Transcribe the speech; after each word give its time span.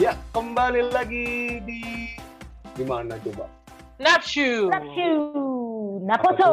Ya, 0.00 0.16
kembali 0.32 0.88
lagi 0.88 1.60
di 1.60 1.82
di 2.72 2.84
mana 2.88 3.20
coba? 3.20 3.44
Napshu 4.00 4.72
Napsu, 4.72 5.10
Napoto. 6.08 6.48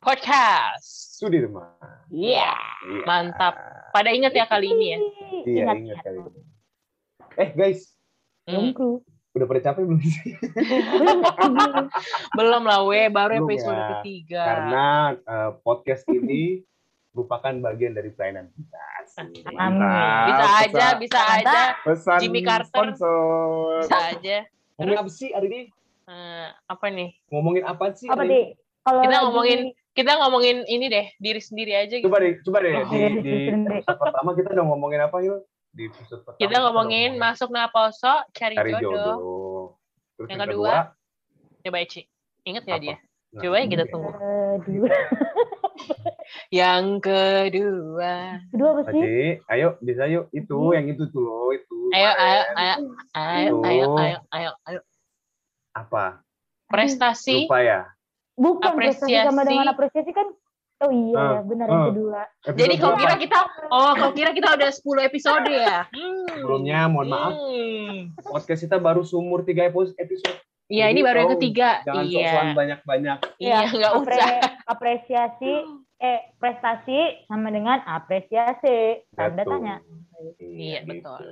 Podcast. 0.00 1.20
Sudirman. 1.20 1.68
Iya, 2.08 2.56
Iya. 2.88 3.04
mantap. 3.04 3.52
Pada 3.92 4.08
ingat 4.08 4.32
ya 4.32 4.48
kali 4.48 4.72
ini 4.72 4.86
ya. 4.88 4.98
Iya, 5.44 5.60
Ingat, 5.60 5.76
ingat 5.76 5.98
kali 6.00 6.18
ini. 6.18 6.40
Eh, 7.36 7.50
guys, 7.52 7.80
Hmm. 8.48 8.72
Udah 9.30 9.46
pada 9.46 9.60
capek 9.62 9.86
belum 9.86 10.00
sih? 10.02 10.34
Belum 12.40 12.62
lah 12.66 12.82
we, 12.82 13.06
baru 13.06 13.38
Belum 13.38 13.46
episode 13.46 13.78
ya. 13.78 13.88
ketiga. 13.94 14.42
Karena 14.42 14.86
eh, 15.14 15.50
podcast 15.62 16.02
ini 16.10 16.66
merupakan 17.20 17.52
bagian 17.62 17.92
dari 17.92 18.10
pelayanan 18.10 18.48
kita. 18.50 18.80
Amin. 19.52 19.84
Bisa 20.24 20.40
Pesan- 20.40 20.64
aja, 20.64 20.86
bisa 20.96 21.20
aja, 21.20 21.60
Pesan 21.82 22.18
Jimmy 22.18 22.40
Carter. 22.40 22.66
sponsor. 22.66 23.84
bisa 23.84 23.98
aja. 24.08 24.36
Ngomongin 24.74 24.98
apa 24.98 25.10
sih 25.10 25.28
hari 25.28 25.46
ini? 25.46 25.60
Eh, 26.06 26.48
apa 26.66 26.86
nih? 26.88 27.10
Ngomongin 27.28 27.62
apa 27.62 27.84
sih? 27.92 28.06
Apa 28.06 28.24
deh? 28.24 28.56
Kalau 28.80 29.04
Kita 29.04 29.12
lagi- 29.12 29.22
ngomongin 29.22 29.60
kita 29.90 30.12
ngomongin 30.16 30.56
ini 30.64 30.86
deh, 30.88 31.06
diri 31.16 31.38
sendiri 31.38 31.72
aja 31.76 31.92
gitu. 31.92 32.08
Coba 32.08 32.18
deh, 32.18 32.34
coba 32.40 32.58
deh 32.60 32.72
Oh, 32.72 32.86
di, 32.86 32.98
di 33.20 33.32
episode 33.68 33.98
pertama 34.00 34.30
kita 34.32 34.48
udah 34.50 34.64
ngomongin 34.64 35.00
apa 35.02 35.16
Hil? 35.20 35.36
Di 35.70 35.82
episode 35.86 36.24
pertama 36.24 36.40
Kita 36.40 36.56
ngomongin 36.60 37.10
udah 37.10 37.22
masuk 37.28 37.48
naposo, 37.50 38.12
cari, 38.32 38.56
cari 38.56 38.72
jodoh. 38.72 38.88
jodoh. 38.88 39.62
Terus 40.16 40.28
Yang 40.30 40.40
kedua, 40.48 40.72
Coba 41.60 41.76
Eci. 41.78 42.02
Ingat 42.40 42.64
ya 42.64 42.76
dia? 42.80 42.96
Nah, 43.30 43.40
Coba 43.44 43.54
ya 43.54 43.66
kita 43.68 43.84
tunggu. 43.86 44.10
Kedua. 44.64 44.88
Yang 46.48 46.84
kedua. 47.02 48.14
Kedua 48.48 48.68
apa 48.72 48.82
sih? 48.86 49.00
Tadi, 49.00 49.18
ayo 49.48 49.68
bisa 49.78 50.04
yuk 50.06 50.28
itu 50.30 50.56
Hmm. 50.56 50.74
yang 50.74 50.86
itu 50.88 51.02
tuh 51.06 51.20
loh 51.20 51.50
itu. 51.50 51.76
Ayo, 51.90 52.10
ayo, 52.12 52.40
ayo, 52.52 52.74
ayo, 53.12 53.52
ayo, 53.60 53.86
ayo, 53.94 54.18
ayo, 54.30 54.50
ayo. 54.64 54.80
Apa? 55.70 56.22
Prestasi. 56.66 57.44
Lupa 57.44 57.58
ya. 57.60 57.80
Bukan 58.34 58.72
prestasi 58.72 59.12
sama 59.12 59.26
apresiasi. 59.36 59.48
dengan 59.48 59.66
apresiasi 59.68 60.10
kan. 60.10 60.28
Oh 60.80 60.88
iya, 60.88 61.12
Ah, 61.14 61.30
ya, 61.30 61.40
benar 61.44 61.66
ah. 61.66 61.70
yang 61.70 61.86
kedua. 61.92 62.20
Episode 62.40 62.56
Jadi 62.56 62.74
kau 62.74 62.92
kira 62.96 63.14
kita, 63.14 63.38
oh 63.68 63.92
kau 63.92 64.10
kira 64.10 64.30
kita 64.32 64.48
udah 64.56 64.70
10 64.72 65.02
episode 65.04 65.44
ya? 65.46 65.84
Hmm. 65.86 66.24
sebelumnya 66.30 66.88
mohon 66.88 67.06
maaf 67.06 67.32
Hmm. 67.36 68.16
podcast 68.24 68.64
kita 68.64 68.80
baru 68.80 69.04
sumur 69.04 69.44
tiga 69.44 69.68
episode. 69.68 70.40
Iya 70.66 70.88
ini 70.88 71.02
baru 71.02 71.16
yang 71.20 71.32
ketiga. 71.36 71.84
Jangan 71.84 72.04
Iya. 72.06 72.16
sok-sokan 72.16 72.48
banyak-banyak. 72.56 73.18
Iya 73.36 73.56
nggak 73.68 73.92
apre- 73.92 74.16
usah. 74.16 74.32
Apresiasi, 74.64 75.52
eh 76.00 76.32
prestasi 76.36 76.98
sama 77.28 77.52
dengan 77.52 77.84
apresiasi. 77.84 79.04
Tanda 79.12 79.44
Betul. 79.44 79.52
tanya. 79.54 79.76
Iya, 80.36 80.80
gitu. 80.82 80.88
betul. 81.04 81.24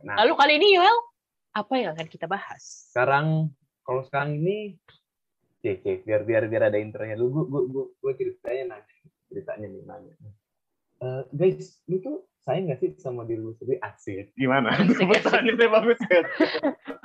Nah, 0.00 0.14
Lalu 0.20 0.32
kali 0.34 0.52
ini 0.58 0.68
Yoel, 0.74 0.96
apa 1.52 1.72
yang 1.76 1.92
akan 1.92 2.08
kita 2.08 2.24
bahas? 2.24 2.88
sekarang 2.88 3.52
kalau 3.80 4.00
sekarang 4.02 4.36
ini 4.36 4.80
Cek, 5.60 5.80
cek, 5.80 5.98
biar 6.04 6.28
biar 6.28 6.44
biar 6.44 6.68
ada 6.68 6.76
intronya 6.76 7.16
dulu. 7.16 7.48
Gue 7.48 7.62
gue 7.64 7.84
gue 7.96 8.12
ceritanya 8.20 8.76
nanya, 8.76 8.96
ceritanya 9.28 9.66
nih 9.66 9.82
nanya. 9.82 10.12
Eh, 11.00 11.22
guys, 11.32 11.80
lu 11.88 12.00
tuh 12.00 12.16
sayang 12.44 12.68
gak 12.68 12.84
sih 12.84 12.92
sama 13.00 13.24
diri 13.24 13.40
lu 13.40 13.56
sendiri? 13.56 13.80
Asik. 13.80 14.36
Gimana? 14.36 14.76
Pertanyaannya 14.76 15.68
bagus 15.72 15.96
kan? 16.12 16.24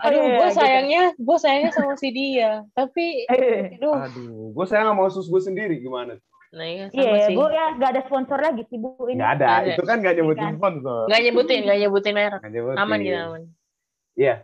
Aduh, 0.04 0.20
iya, 0.20 0.36
gue 0.36 0.50
gitu. 0.52 0.59
sayangnya, 0.59 1.04
gue 1.16 1.38
sayangnya 1.39 1.72
sama 1.72 1.95
si 1.95 2.09
dia. 2.11 2.67
Tapi, 2.76 3.31
Eh, 3.31 3.80
aduh, 3.80 3.95
Aduh, 3.95 4.52
gue 4.52 4.66
sayang 4.67 4.92
sama 4.92 5.08
usus 5.08 5.31
gue 5.31 5.39
sendiri. 5.39 5.80
Gimana? 5.80 6.20
Nah 6.50 6.66
iya 6.66 6.89
sama 6.89 6.97
Iya, 6.97 7.25
sih. 7.25 7.36
bu 7.36 7.44
ya 7.47 7.66
nggak 7.73 7.89
ada 7.92 8.02
sponsor 8.03 8.38
lagi 8.38 8.64
sih 8.66 8.78
bu 8.78 8.97
ini. 9.05 9.17
Nggak 9.17 9.31
ada. 9.36 9.45
Ada. 9.59 9.72
Itu 9.72 9.83
kan 9.83 9.97
gak 10.00 10.16
nyebutin 10.16 10.42
Kan. 10.44 10.53
sponsor. 10.58 11.02
Nggak 11.05 11.22
nyebutin, 11.22 11.59
nggak 11.61 11.80
nyebutin 11.80 12.14
merek. 12.14 12.39
Nggak 12.39 12.52
nyebutin. 12.52 12.78
Aman 12.80 13.00
gitu, 13.00 13.17
aman. 13.19 13.42
Iya. 14.15 14.36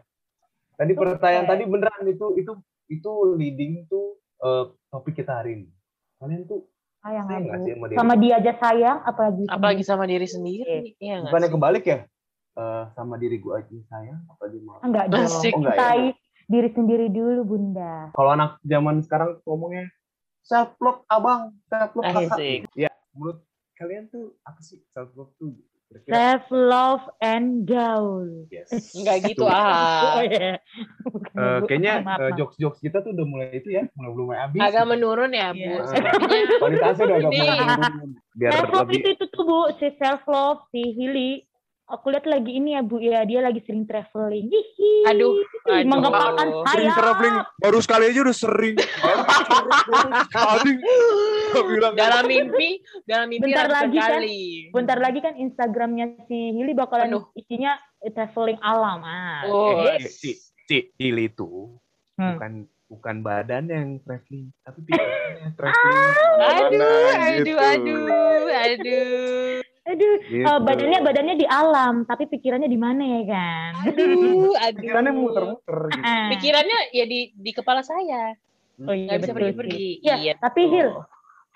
Tadi 0.76 0.92
Oke. 0.92 1.00
pertanyaan 1.02 1.46
tadi 1.46 1.64
beneran 1.64 2.04
itu 2.06 2.26
itu 2.36 2.52
itu 2.88 3.12
leading 3.34 3.74
tuh 3.86 4.06
eh, 4.38 4.64
topik 4.88 5.16
kita 5.16 5.34
hari 5.36 5.52
ini. 5.56 5.68
Kalian 6.16 6.46
tuh 6.46 6.70
Sayang 7.00 7.26
sayang 7.28 7.46
aku. 7.48 7.58
sih 7.60 7.72
sama 7.72 7.86
diri? 7.86 7.96
Sama 7.96 8.14
dia 8.16 8.34
aja 8.36 8.54
sayang, 8.56 8.98
apalagi 9.04 9.42
sama 9.42 9.54
Apalagi 9.56 9.84
sama 9.84 10.04
diri 10.06 10.28
sendiri. 10.28 10.78
Iya 10.96 11.14
nggak 11.20 11.32
Bukannya 11.32 11.48
sih? 11.48 11.56
kebalik 11.56 11.84
ya? 11.86 12.00
Eh, 12.56 12.84
sama 12.92 13.14
diri 13.16 13.38
gue 13.38 13.52
aja 13.52 13.68
sayang 13.90 14.20
apa 14.28 14.44
di 14.48 14.60
malah? 14.60 14.82
enggak 14.82 15.06
dong. 15.08 15.26
Oh, 15.26 15.42
enggak 15.60 15.76
ya? 15.76 16.14
Diri 16.46 16.70
sendiri 16.72 17.06
dulu 17.10 17.42
bunda. 17.44 18.10
Kalau 18.12 18.30
anak 18.32 18.62
zaman 18.62 19.02
sekarang 19.02 19.42
ngomongnya 19.44 19.90
self 20.46 20.78
love 20.78 21.02
abang, 21.08 21.58
self 21.66 21.92
love 21.92 22.06
kakak. 22.06 22.38
Asik. 22.38 22.60
Ya, 22.74 22.94
menurut 23.12 23.42
kalian 23.76 24.08
tuh 24.08 24.38
apa 24.42 24.62
sih 24.62 24.78
self 24.88 25.10
love 25.14 25.34
tuh? 25.36 25.58
Kira-kira? 25.86 26.14
Self 26.14 26.46
love 26.50 27.06
and 27.20 27.66
gaul. 27.66 28.26
Yes. 28.50 28.70
Nggak 28.98 29.18
gitu 29.28 29.46
ah. 29.46 30.18
Oh 30.18 30.24
iya. 30.24 30.58
Bukan, 31.04 31.34
Eh, 31.36 31.58
Bu. 31.60 31.66
kayaknya 31.66 31.94
Maaf, 32.00 32.18
eh, 32.18 32.26
maaf. 32.26 32.38
jokes-jokes 32.38 32.80
kita 32.80 32.98
tuh 33.02 33.12
udah 33.12 33.26
mulai 33.26 33.48
itu 33.54 33.70
ya, 33.70 33.84
mulai 33.94 34.12
mulai 34.16 34.40
habis. 34.40 34.60
Agak 34.62 34.86
menurun 34.86 35.32
ya, 35.32 35.48
Bu. 35.50 35.62
Iya. 35.62 35.78
Sepertinya 35.86 36.46
Kualitasnya 36.58 37.04
udah 37.06 37.18
agak 37.18 37.32
menurun. 37.34 38.10
Biar 38.34 38.52
self 38.52 38.66
love 38.66 38.80
lebih 38.82 38.98
itu 38.98 39.10
itu 39.12 39.26
tuh 39.30 39.44
bu, 39.44 39.60
si 39.78 39.88
self 39.98 40.24
love, 40.26 40.62
si 40.70 40.82
Hili. 40.94 41.32
Aku 41.88 42.10
lihat 42.10 42.26
lagi 42.26 42.50
ini 42.52 42.74
ya 42.74 42.82
bu 42.82 42.98
ya, 42.98 43.22
dia 43.24 43.40
lagi 43.40 43.62
sering 43.62 43.86
traveling. 43.86 44.50
Hihi. 44.50 45.06
Aduh, 45.06 45.38
aduh. 45.64 45.86
Menggemarkan 45.86 46.48
sering 46.68 46.90
saya. 46.90 46.98
traveling 46.98 47.36
baru 47.56 47.78
sekali 47.78 48.04
aja 48.10 48.20
udah 48.20 48.34
sering. 48.36 48.76
Tadi 50.26 50.72
bilang 51.64 51.94
dalam 52.02 52.26
mimpi, 52.26 52.70
dalam 53.06 53.30
mimpi 53.30 53.46
Bentar 53.46 53.70
lagi 53.70 53.98
kan. 53.98 54.22
Bentar 54.74 54.98
lagi 54.98 55.20
kan 55.22 55.34
Instagramnya 55.36 56.26
si 56.26 56.38
Hili 56.52 56.74
bakalan 56.74 57.06
Penuh. 57.12 57.24
isinya 57.36 57.78
eh, 58.00 58.10
traveling 58.10 58.58
alam. 58.60 59.00
Ah, 59.02 59.46
Oh, 59.46 59.86
jadi- 59.88 60.02
Eh, 60.02 60.10
si 60.10 60.30
si 60.66 60.90
Il 60.98 61.22
itu 61.22 61.70
Hmm. 62.16 62.34
bukan 62.34 62.52
bukan 62.88 63.16
badan 63.20 63.64
yang 63.68 63.90
traveling, 64.00 64.50
tapi 64.60 64.80
pikirannya 64.84 65.38
yang 65.44 65.54
traveling. 65.54 65.98
Aduh, 66.00 66.10
ke 66.10 66.80
mana-mana 66.80 67.14
aduh, 67.14 67.36
gitu. 67.36 67.54
aduh, 67.54 68.06
aduh, 68.48 69.54
Aduh, 69.86 70.18
Gitu. 70.20 70.42
eh, 70.42 70.60
badannya 70.60 71.00
badannya 71.00 71.36
di 71.38 71.46
alam, 71.46 72.04
tapi 72.04 72.26
pikirannya 72.26 72.66
di 72.66 72.76
mana 72.76 73.04
ya 73.06 73.22
kan? 73.30 73.72
aduh, 73.86 73.94
aduh. 74.66 74.82
pikirannya 74.82 75.14
muter-muter 75.14 75.80
gitu. 75.88 76.02
Ah. 76.02 76.28
Pikirannya 76.34 76.80
ya 76.90 77.06
di 77.06 77.20
di 77.32 77.52
kepala 77.54 77.86
saya, 77.86 78.34
Oh 78.82 78.92
iya, 78.92 79.08
nggak 79.08 79.20
bisa 79.20 79.32
betul 79.32 79.38
pergi-pergi. 79.54 79.78
sih. 79.78 79.92
Iya, 80.02 80.34
tapi. 80.36 80.62
Hil, 80.68 80.90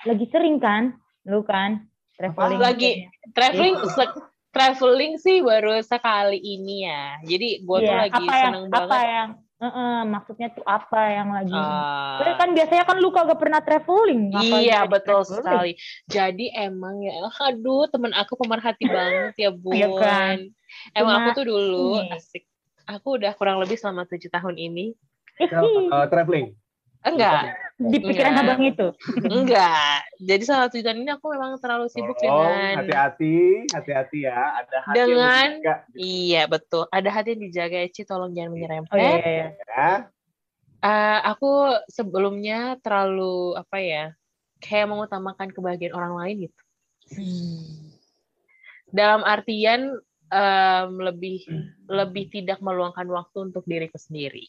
lagi 0.06 0.26
sering 0.30 0.56
kan? 0.58 0.84
Lu 1.26 1.42
kan 1.42 1.90
traveling. 2.16 2.60
Lagi 2.60 2.92
traveling, 3.34 3.76
se- 3.90 4.22
traveling 4.50 5.14
sih 5.18 5.42
baru 5.42 5.82
sekali 5.82 6.38
ini 6.38 6.86
ya. 6.86 7.18
Jadi 7.22 7.66
gua 7.66 7.82
tuh 7.82 7.88
Iya, 7.88 7.98
lagi 8.00 8.24
apa 8.24 8.34
yang 8.36 8.44
seneng 8.46 8.64
apa 8.70 8.78
banget. 8.86 9.30
Yang 9.60 9.72
eh, 9.76 10.02
maksudnya 10.08 10.48
tuh 10.56 10.64
apa 10.64 11.02
yang 11.12 11.30
lagi 11.36 11.52
Soalnya 12.20 12.36
kan 12.36 12.50
biasanya 12.52 12.84
kan 12.84 12.98
lu 13.00 13.10
kagak 13.16 13.40
pernah 13.40 13.60
traveling. 13.64 14.32
Iya 14.36 14.88
betul 14.88 15.24
traveling? 15.24 15.40
sekali. 15.40 15.72
Jadi 16.08 16.46
emang 16.52 17.00
ya, 17.00 17.16
aduh 17.48 17.88
temen 17.88 18.12
aku 18.12 18.36
pemerhati 18.36 18.88
banget 18.96 19.36
ya 19.40 19.50
bun. 19.56 19.76
Iya 19.76 19.88
kan? 19.96 20.38
Emang 20.92 21.16
Cuma 21.16 21.24
aku 21.28 21.30
tuh 21.40 21.46
dulu 21.48 22.00
ini. 22.04 22.12
asik. 22.12 22.44
Aku 22.88 23.08
udah 23.16 23.32
kurang 23.40 23.64
lebih 23.64 23.80
selama 23.80 24.04
tujuh 24.04 24.28
tahun 24.28 24.56
ini. 24.60 24.96
Eh, 25.40 26.04
traveling. 26.12 26.56
Enggak, 27.08 27.56
Di 27.80 27.96
pikiran 28.04 28.36
Enggak. 28.36 28.44
abang 28.44 28.62
itu. 28.68 28.88
enggak. 29.24 30.00
Jadi 30.20 30.44
selama 30.44 30.68
tujuh 30.68 30.84
tahun 30.84 31.00
ini 31.00 31.12
aku 31.16 31.26
memang 31.32 31.52
terlalu 31.64 31.88
sibuk 31.88 32.20
Tolong, 32.20 32.44
dengan 32.52 32.76
hati-hati, 32.84 33.38
hati-hati 33.72 34.20
ya. 34.28 34.36
Ada 34.60 34.78
hati 34.84 34.98
yang 35.00 35.08
Dengan- 35.16 35.54
berjaga, 35.64 35.76
Iya 35.96 36.44
betul. 36.52 36.84
Ada 36.92 37.10
hati 37.10 37.28
yang 37.32 37.42
dijaga 37.48 37.78
Eci, 37.80 38.02
tolong 38.04 38.36
jangan 38.36 38.52
menyerempet. 38.52 38.92
Oh 38.92 39.00
iya, 39.00 39.16
iya, 39.16 39.24
iya. 39.24 39.48
ya. 39.64 39.92
Eh, 40.80 41.20
aku 41.24 41.52
sebelumnya 41.88 42.76
terlalu 42.84 43.56
apa 43.56 43.78
ya? 43.80 44.12
Kayak 44.60 44.92
mengutamakan 44.92 45.48
kebahagiaan 45.56 45.96
orang 45.96 46.14
lain 46.20 46.36
gitu. 46.52 46.62
Dalam 48.90 49.22
artian 49.24 49.96
em, 50.30 50.92
lebih 51.00 51.42
lebih 51.88 52.28
tidak 52.28 52.60
meluangkan 52.60 53.08
waktu 53.08 53.50
untuk 53.50 53.64
diriku 53.64 53.96
sendiri 53.96 54.46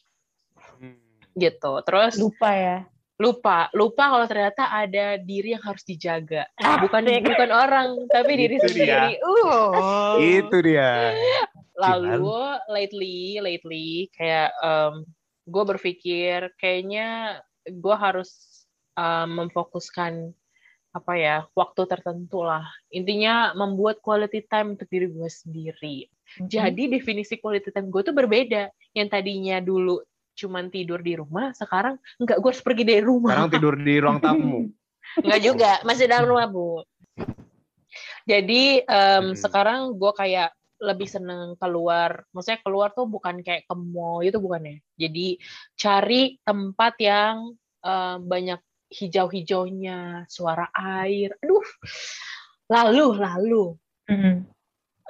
gitu. 1.31 1.71
Terus 1.87 2.19
Lupa 2.19 2.51
ya. 2.51 2.77
Lupa 3.21 3.69
lupa 3.77 4.09
kalau 4.09 4.25
ternyata 4.25 4.73
ada 4.73 5.21
diri 5.21 5.53
yang 5.53 5.61
harus 5.61 5.85
dijaga. 5.85 6.49
Bukan 6.57 7.05
Asik. 7.05 7.29
bukan 7.29 7.49
orang 7.53 7.87
tapi 8.09 8.31
diri 8.33 8.57
Itu 8.57 8.67
dia. 8.73 8.73
sendiri. 8.73 9.11
Uh. 9.21 10.17
Itu 10.17 10.57
dia. 10.65 11.13
Lalu 11.77 12.33
lately 12.65 13.37
lately 13.37 14.09
kayak 14.17 14.49
gue 15.45 15.63
berpikir 15.65 16.49
kayaknya 16.57 17.41
gue 17.65 17.95
harus 17.97 18.65
em, 18.97 19.29
memfokuskan 19.37 20.33
apa 20.91 21.13
ya 21.15 21.37
waktu 21.55 21.87
tertentu 21.87 22.43
lah 22.43 22.67
intinya 22.91 23.55
membuat 23.55 24.03
quality 24.03 24.43
time 24.43 24.75
untuk 24.75 24.91
diri 24.91 25.07
gue 25.07 25.29
sendiri 25.31 25.97
jadi 26.51 26.83
definisi 26.91 27.39
quality 27.39 27.71
time 27.71 27.87
gue 27.87 28.03
tuh 28.03 28.11
berbeda 28.11 28.67
yang 28.91 29.07
tadinya 29.07 29.63
dulu 29.63 30.03
cuman 30.35 30.71
tidur 30.71 31.03
di 31.03 31.19
rumah 31.19 31.51
sekarang 31.53 31.99
enggak 32.17 32.37
gue 32.39 32.49
harus 32.49 32.63
pergi 32.63 32.83
dari 32.87 33.03
rumah 33.03 33.35
Sekarang 33.35 33.51
tidur 33.51 33.73
di 33.77 33.95
ruang 33.99 34.19
tamu. 34.25 34.71
Enggak 35.19 35.41
juga, 35.43 35.71
masih 35.83 36.07
dalam 36.07 36.25
rumah, 36.29 36.47
Bu. 36.47 36.87
Jadi 38.23 38.85
em, 38.85 39.33
Hmm. 39.33 39.35
sekarang 39.35 39.97
gue 39.97 40.11
kayak 40.15 40.55
lebih 40.81 41.07
seneng 41.09 41.59
keluar. 41.59 42.23
Maksudnya 42.33 42.59
keluar 42.63 42.89
tuh 42.95 43.05
bukan 43.05 43.43
kayak 43.43 43.67
ke 43.67 43.75
mall 43.75 44.23
itu 44.23 44.39
bukan 44.39 44.61
ya. 44.65 44.77
Jadi 45.07 45.37
cari 45.77 46.39
tempat 46.41 46.93
yang 46.97 47.53
uh, 47.85 48.17
banyak 48.17 48.61
hijau-hijaunya, 48.91 50.25
suara 50.31 50.71
air. 50.73 51.35
Aduh. 51.43 51.65
Lalu 52.71 53.05
lalu 53.19 53.65
mm 54.07 54.17
-hmm. 54.17 54.35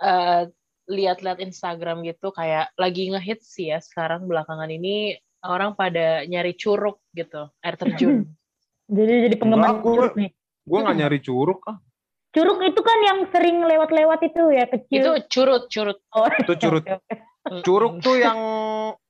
uh, 0.02 0.44
lihat-lihat 0.90 1.44
Instagram 1.44 2.02
gitu 2.06 2.34
kayak 2.34 2.74
lagi 2.80 3.12
ngehits 3.12 3.54
sih 3.54 3.70
ya 3.70 3.80
sekarang 3.82 4.26
belakangan 4.26 4.70
ini 4.70 5.20
orang 5.46 5.74
pada 5.74 6.26
nyari 6.26 6.54
curug 6.54 7.02
gitu, 7.14 7.50
air 7.62 7.76
terjun. 7.78 8.26
jadi 8.96 9.30
jadi 9.30 9.36
penggemar 9.38 9.82
curug 9.82 10.14
nih. 10.18 10.32
Gue 10.62 10.80
nggak 10.82 10.98
nyari 10.98 11.20
curug 11.22 11.60
ah. 11.66 11.78
Curug 12.32 12.64
itu 12.64 12.80
kan 12.80 13.00
yang 13.04 13.20
sering 13.28 13.60
lewat-lewat 13.68 14.20
itu 14.24 14.44
ya 14.56 14.64
kecil. 14.64 15.04
Itu 15.04 15.12
curut, 15.28 15.64
curut. 15.68 16.00
Oh, 16.16 16.32
itu 16.32 16.54
curut. 16.56 16.84
Curug 17.66 18.00
tuh 18.00 18.16
yang 18.24 18.40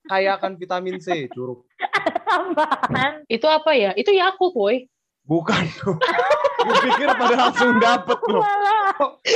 kaya 0.09 0.41
akan 0.41 0.57
vitamin 0.57 0.97
C, 0.97 1.29
curug. 1.29 1.61
Apaan? 2.25 3.21
Itu 3.29 3.45
apa 3.45 3.77
ya? 3.77 3.93
Itu 3.93 4.09
Yakult, 4.09 4.57
boy. 4.57 4.89
Bukan 5.29 5.63
tuh. 5.77 6.01
Gue 6.65 6.75
pikir 6.81 7.13
pada 7.13 7.35
langsung 7.37 7.77
dapet 7.77 8.17
loh. 8.25 8.45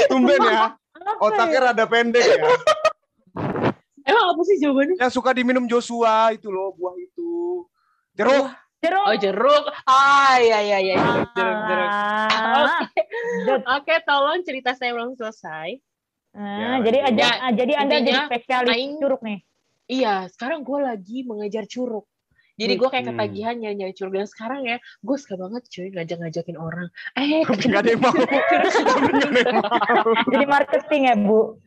Tumben 0.10 0.40
ya. 0.50 0.74
Otaknya 1.22 1.60
rada 1.72 1.86
pendek 1.86 2.26
ya. 2.26 2.38
Emang 4.10 4.26
apa 4.38 4.42
sih 4.46 4.58
jawabannya? 4.62 4.96
Yang 5.02 5.14
suka 5.18 5.34
diminum 5.34 5.66
Joshua 5.66 6.30
itu 6.34 6.54
loh, 6.54 6.78
buah 6.78 6.94
itu. 6.98 7.66
Jeruk. 8.14 8.54
Jeruk. 8.86 9.06
Oh 9.10 9.16
jeruk. 9.18 9.66
Ah 9.90 10.38
iya 10.38 10.62
iya 10.62 10.78
iya 10.78 10.96
jeruk 11.02 11.30
jeruk 11.34 11.60
jeruk. 11.66 11.90
Oke, 13.50 13.58
okay, 13.66 13.98
tolong 14.06 14.46
cerita 14.46 14.78
saya 14.78 14.94
belum 14.94 15.18
selesai. 15.18 15.82
Ah, 16.36 16.60
ya, 16.60 16.70
jadi 16.84 17.00
ada 17.02 17.24
ya, 17.24 17.50
jadi 17.56 17.74
anda 17.80 17.96
jadi 18.04 18.22
spesialis 18.28 18.76
aing, 18.76 19.00
curug 19.00 19.22
nih. 19.24 19.40
Iya, 19.88 20.28
sekarang 20.30 20.68
gue 20.68 20.80
lagi 20.84 21.24
mengejar 21.24 21.66
curug. 21.66 22.06
Jadi 22.56 22.74
gue 22.80 22.88
kayak 22.88 23.06
ketagihan 23.12 23.56
nyari 23.60 23.76
nyari 23.76 23.94
curug 23.94 24.16
dan 24.16 24.28
sekarang 24.32 24.64
ya 24.64 24.78
gue 24.80 25.16
suka 25.20 25.36
banget 25.36 25.64
cuy 25.68 25.92
ngajak 25.92 26.18
ngajakin 26.24 26.58
orang. 26.58 26.88
Eh, 27.20 27.44
gak 27.44 27.80
ada 27.84 27.90
yang 27.92 28.02
mau. 28.02 28.16
Jadi 30.32 30.46
marketing 30.48 31.02
ya 31.12 31.16
bu. 31.20 31.60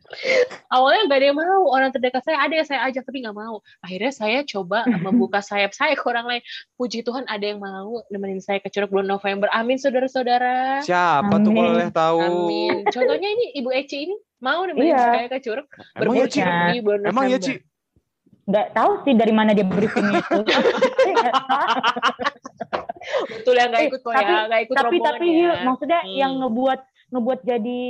Awalnya 0.73 1.01
gak 1.05 1.19
ada 1.21 1.25
yang 1.29 1.37
mau 1.37 1.61
orang 1.69 1.89
terdekat 1.93 2.25
saya 2.25 2.41
ada 2.41 2.53
yang 2.57 2.65
saya 2.65 2.79
ajak 2.89 3.05
tapi 3.05 3.21
nggak 3.21 3.37
mau. 3.37 3.61
Akhirnya 3.85 4.09
saya 4.09 4.41
coba 4.41 4.89
membuka 4.89 5.39
sayap 5.49 5.77
saya 5.77 5.93
ke 5.93 6.01
orang 6.09 6.25
lain. 6.25 6.41
Puji 6.73 7.05
Tuhan 7.05 7.29
ada 7.29 7.45
yang 7.45 7.61
mau 7.61 8.01
nemenin 8.09 8.41
saya 8.41 8.57
ke 8.57 8.73
curug 8.73 8.89
bulan 8.89 9.13
November. 9.13 9.45
Amin 9.53 9.77
saudara-saudara. 9.77 10.81
Siapa 10.81 11.29
Amin. 11.29 11.45
tuh 11.45 11.51
kalau 11.53 11.69
boleh 11.77 11.91
tahu? 11.93 12.19
Amin. 12.25 12.75
Contohnya 12.89 13.29
ini 13.29 13.45
Ibu 13.61 13.69
Eci 13.77 14.09
ini 14.09 14.15
mau 14.41 14.65
nemenin 14.65 14.97
iya. 14.97 15.05
saya 15.05 15.27
ke 15.29 15.37
curug. 15.45 15.69
Emang 15.93 16.15
ya 16.17 16.25
Ci? 16.25 16.41
Emang 16.81 17.25
ya 17.29 17.37
Ci? 17.37 17.68
Nggak 18.49 18.67
tahu 18.73 18.91
sih 19.05 19.13
dari 19.13 19.29
mana 19.29 19.53
dia 19.53 19.65
briefing 19.65 20.09
itu. 20.09 20.41
Betul 23.29 23.55
ya 23.55 23.65
nggak 23.69 23.83
ikut 23.93 24.01
kok 24.03 24.11
tapi, 24.11 24.33
ya, 24.33 24.39
nggak 24.49 24.61
ikut 24.67 24.75
Tapi 24.75 24.97
tapi 24.99 25.27
ya. 25.29 25.53
maksudnya 25.63 26.01
hmm. 26.03 26.13
yang 26.17 26.33
ngebuat 26.41 26.79
ngebuat 27.13 27.39
jadi 27.45 27.81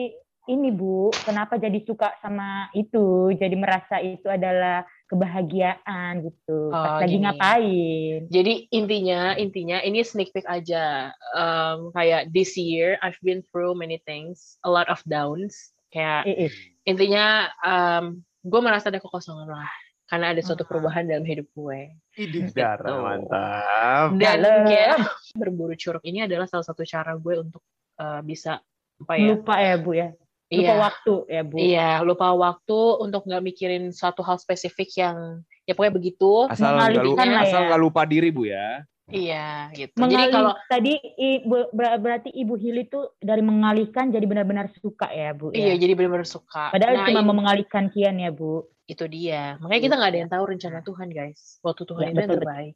ini 0.50 0.74
bu, 0.74 1.14
kenapa 1.14 1.62
jadi 1.62 1.78
suka 1.86 2.18
sama 2.26 2.74
itu, 2.74 3.30
jadi 3.38 3.54
merasa 3.54 4.02
itu 4.02 4.26
adalah 4.26 4.82
kebahagiaan 5.06 6.26
gitu. 6.26 6.74
Oh, 6.74 6.74
Pas 6.74 7.06
lagi 7.06 7.22
gini. 7.22 7.26
ngapain? 7.30 8.20
Jadi 8.34 8.54
intinya 8.74 9.38
intinya 9.38 9.78
ini 9.86 10.02
sneak 10.02 10.34
peek 10.34 10.50
aja. 10.50 11.14
Um, 11.38 11.94
kayak 11.94 12.34
this 12.34 12.58
year 12.58 12.98
I've 13.06 13.22
been 13.22 13.46
through 13.54 13.78
many 13.78 14.02
things, 14.10 14.58
a 14.66 14.70
lot 14.74 14.90
of 14.90 14.98
downs. 15.06 15.70
Kayak 15.94 16.26
e 16.26 16.50
intinya 16.90 17.54
um, 17.62 18.26
gue 18.42 18.62
merasa 18.66 18.90
ada 18.90 18.98
kekosongan 18.98 19.54
lah 19.54 19.70
karena 20.10 20.34
ada 20.34 20.42
suatu 20.42 20.66
perubahan 20.66 21.06
dalam 21.06 21.22
hidup 21.22 21.46
gue. 21.54 21.94
Ini 22.18 22.50
gitu. 22.50 22.94
mantap. 22.98 24.18
Dan 24.18 24.42
ya, 24.66 24.98
berburu 25.40 25.78
curug 25.78 26.02
ini 26.02 26.26
adalah 26.26 26.50
salah 26.50 26.66
satu 26.66 26.82
cara 26.82 27.14
gue 27.14 27.36
untuk 27.38 27.62
uh, 28.02 28.26
bisa 28.26 28.58
apa 29.06 29.14
ya? 29.16 29.28
Lupa 29.30 29.56
ya 29.62 29.76
bu 29.78 29.92
ya. 29.94 30.10
Lupa 30.50 30.66
iya. 30.66 30.76
waktu 30.82 31.14
ya 31.30 31.42
bu. 31.46 31.56
Iya, 31.62 31.90
lupa 32.02 32.28
waktu 32.34 32.80
untuk 33.06 33.22
nggak 33.30 33.44
mikirin 33.46 33.94
suatu 33.94 34.26
hal 34.26 34.42
spesifik 34.42 34.90
yang 34.98 35.46
ya 35.70 35.78
pokoknya 35.78 35.94
begitu. 35.94 36.50
Asal 36.50 36.74
nggak 36.74 37.06
lupa, 37.06 37.24
ya. 37.30 37.40
asal 37.46 37.62
nggak 37.70 37.82
lupa 37.86 38.02
diri 38.10 38.34
bu 38.34 38.50
ya. 38.50 38.82
Iya, 39.10 39.74
gitu. 39.74 39.98
Mengalih, 39.98 40.30
jadi 40.30 40.34
kalau 40.38 40.54
tadi 40.70 40.94
ibu, 41.18 41.58
berarti 41.74 42.30
Ibu 42.30 42.54
Hili 42.62 42.86
tuh 42.86 43.18
dari 43.18 43.42
mengalihkan 43.42 44.14
jadi 44.14 44.22
benar-benar 44.30 44.70
suka 44.78 45.10
ya, 45.10 45.34
Bu. 45.34 45.50
Ya? 45.50 45.74
Iya, 45.74 45.82
jadi 45.82 45.98
benar-benar 45.98 46.30
suka. 46.30 46.70
Padahal 46.70 46.94
nah, 47.02 47.06
cuma 47.10 47.26
mau 47.26 47.34
mengalihkan 47.34 47.90
kian 47.90 48.22
ya, 48.22 48.30
Bu. 48.30 48.70
Itu 48.90 49.06
dia. 49.06 49.62
Makanya 49.62 49.82
kita 49.86 49.96
nggak 50.02 50.10
ada 50.10 50.20
yang 50.26 50.32
tahu 50.34 50.44
rencana 50.50 50.80
Tuhan, 50.82 51.08
guys. 51.14 51.62
Waktu 51.62 51.84
Tuhan 51.86 52.02
ya, 52.02 52.10
itu 52.10 52.20
yang 52.26 52.34
terbaik. 52.42 52.76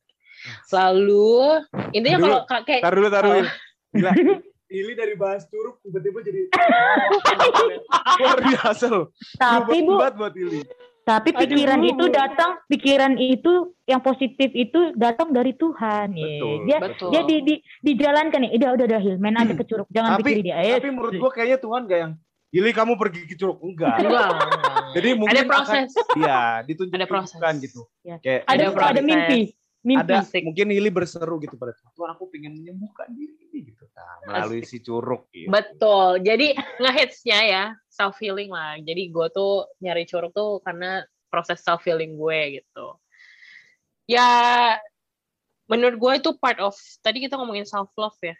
Selalu 0.69 1.33
intinya 1.95 2.17
kalau 2.21 2.39
kayak 2.67 2.81
Taruh 2.85 2.97
dulu, 3.01 3.09
taruh. 3.09 3.31
Oh. 3.41 3.45
Gila. 3.97 4.13
Hili 4.73 4.97
dari 4.97 5.13
bahas 5.13 5.45
curug 5.53 5.77
tiba-tiba 5.85 6.25
jadi 6.25 6.49
luar 8.25 8.39
biasa 8.41 8.85
loh. 8.89 9.13
Tapi 9.37 9.85
Bu, 9.85 10.01
buat 10.01 10.33
Hili. 10.33 10.65
Tapi 11.03 11.29
pikiran 11.35 11.83
Aduh. 11.83 11.91
itu 11.93 12.05
datang, 12.09 12.51
pikiran 12.71 13.13
itu 13.19 13.75
yang 13.85 13.99
positif 13.99 14.49
itu 14.55 14.95
datang 14.97 15.29
dari 15.29 15.53
Tuhan. 15.53 16.15
Betul, 16.15 16.55
dia 16.65 16.77
betul. 16.79 17.09
dia 17.11 17.21
di, 17.27 17.37
di, 17.43 17.55
dijalankan 17.85 18.39
nih. 18.39 18.51
Udah 18.55 18.69
udah 18.73 18.85
udah 18.87 19.01
Hil, 19.03 19.15
main 19.19 19.35
aja 19.35 19.53
ke 19.53 19.61
curug, 19.67 19.85
jangan 19.93 20.17
tapi, 20.17 20.41
pikirin 20.41 20.45
dia. 20.47 20.79
Tapi 20.79 20.89
menurut 20.89 21.13
gua 21.21 21.29
kayaknya 21.29 21.59
Tuhan 21.61 21.81
gak 21.85 21.99
yang 21.99 22.13
Hili 22.53 22.69
kamu 22.69 22.93
pergi 23.01 23.25
ke 23.25 23.33
curug 23.33 23.57
enggak. 23.65 23.97
Enggak. 23.97 24.29
Jadi 24.93 25.09
mungkin 25.17 25.41
ada 25.41 25.49
proses. 25.49 25.89
Iya, 26.13 26.61
ditunjukkan 26.69 27.01
ada 27.01 27.07
proses. 27.09 27.37
gitu. 27.65 27.81
Ya. 28.05 28.21
Kayak 28.21 28.41
ada 28.45 28.65
ada 28.93 29.01
mimpi. 29.01 29.57
Mimpi. 29.81 30.13
Ada 30.13 30.21
mungkin 30.45 30.69
Hili 30.69 30.93
berseru 30.93 31.41
gitu 31.41 31.57
pada 31.57 31.73
Tuhan. 31.73 32.13
Aku 32.13 32.29
pengen 32.29 32.53
menyembuhkan 32.61 33.09
diri 33.17 33.33
ini 33.49 33.73
gitu. 33.73 33.89
Nah, 33.97 34.45
melalui 34.45 34.61
si 34.69 34.77
curug 34.85 35.25
gitu. 35.33 35.49
Betul. 35.49 36.21
Jadi 36.21 36.53
ngehitsnya 36.77 37.39
ya 37.41 37.63
self 37.89 38.21
healing 38.21 38.53
lah. 38.53 38.77
Jadi 38.77 39.09
gue 39.09 39.27
tuh 39.33 39.65
nyari 39.81 40.05
curug 40.05 40.29
tuh 40.37 40.61
karena 40.61 41.01
proses 41.33 41.57
self 41.57 41.81
healing 41.81 42.13
gue 42.13 42.61
gitu. 42.61 42.87
Ya 44.05 44.29
menurut 45.65 45.97
gue 45.97 46.13
itu 46.21 46.29
part 46.37 46.61
of 46.61 46.77
tadi 47.01 47.25
kita 47.25 47.33
ngomongin 47.33 47.65
self 47.65 47.89
love 47.97 48.17
ya. 48.21 48.37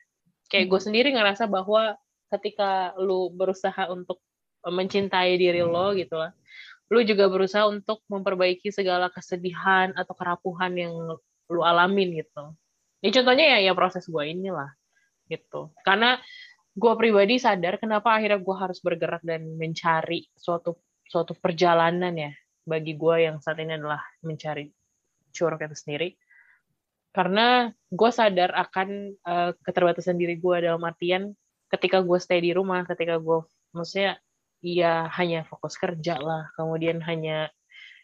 Kayak 0.53 0.69
gue 0.69 0.79
hmm. 0.79 0.85
sendiri 0.85 1.09
ngerasa 1.17 1.49
bahwa 1.49 1.97
ketika 2.37 2.97
lu 2.97 3.29
berusaha 3.33 3.89
untuk 3.91 4.19
mencintai 4.63 5.35
diri 5.35 5.61
lo 5.61 5.91
gitu 5.93 6.15
lah. 6.17 6.31
Lu 6.91 7.01
juga 7.03 7.27
berusaha 7.27 7.65
untuk 7.67 8.03
memperbaiki 8.07 8.69
segala 8.69 9.09
kesedihan 9.09 9.91
atau 9.97 10.13
kerapuhan 10.13 10.73
yang 10.75 10.93
lu 11.49 11.61
alamin 11.61 12.23
gitu. 12.23 12.53
Ini 13.03 13.11
contohnya 13.11 13.45
ya 13.57 13.71
ya 13.71 13.73
proses 13.75 14.07
gue 14.07 14.23
inilah 14.23 14.71
gitu. 15.27 15.73
Karena 15.83 16.19
gue 16.73 16.93
pribadi 16.97 17.37
sadar 17.37 17.77
kenapa 17.77 18.17
akhirnya 18.17 18.41
gue 18.41 18.55
harus 18.57 18.79
bergerak 18.81 19.21
dan 19.21 19.45
mencari 19.57 20.25
suatu 20.33 20.73
suatu 21.05 21.37
perjalanan 21.37 22.13
ya 22.17 22.31
bagi 22.65 22.97
gue 22.97 23.15
yang 23.29 23.37
saat 23.43 23.61
ini 23.61 23.77
adalah 23.77 24.01
mencari 24.25 24.73
curug 25.29 25.61
itu 25.61 25.77
sendiri 25.77 26.17
karena 27.13 27.69
gue 27.93 28.09
sadar 28.09 28.57
akan 28.57 29.13
uh, 29.21 29.51
keterbatasan 29.61 30.17
diri 30.17 30.41
gue 30.41 30.65
dalam 30.65 30.81
artian 30.81 31.37
ketika 31.73 32.05
gue 32.05 32.19
stay 32.21 32.37
di 32.37 32.53
rumah 32.53 32.85
ketika 32.85 33.17
gue 33.17 33.41
maksudnya 33.73 34.21
ya 34.61 35.09
hanya 35.17 35.43
fokus 35.49 35.75
kerja 35.75 36.21
lah 36.21 36.53
kemudian 36.53 37.01
hanya 37.01 37.49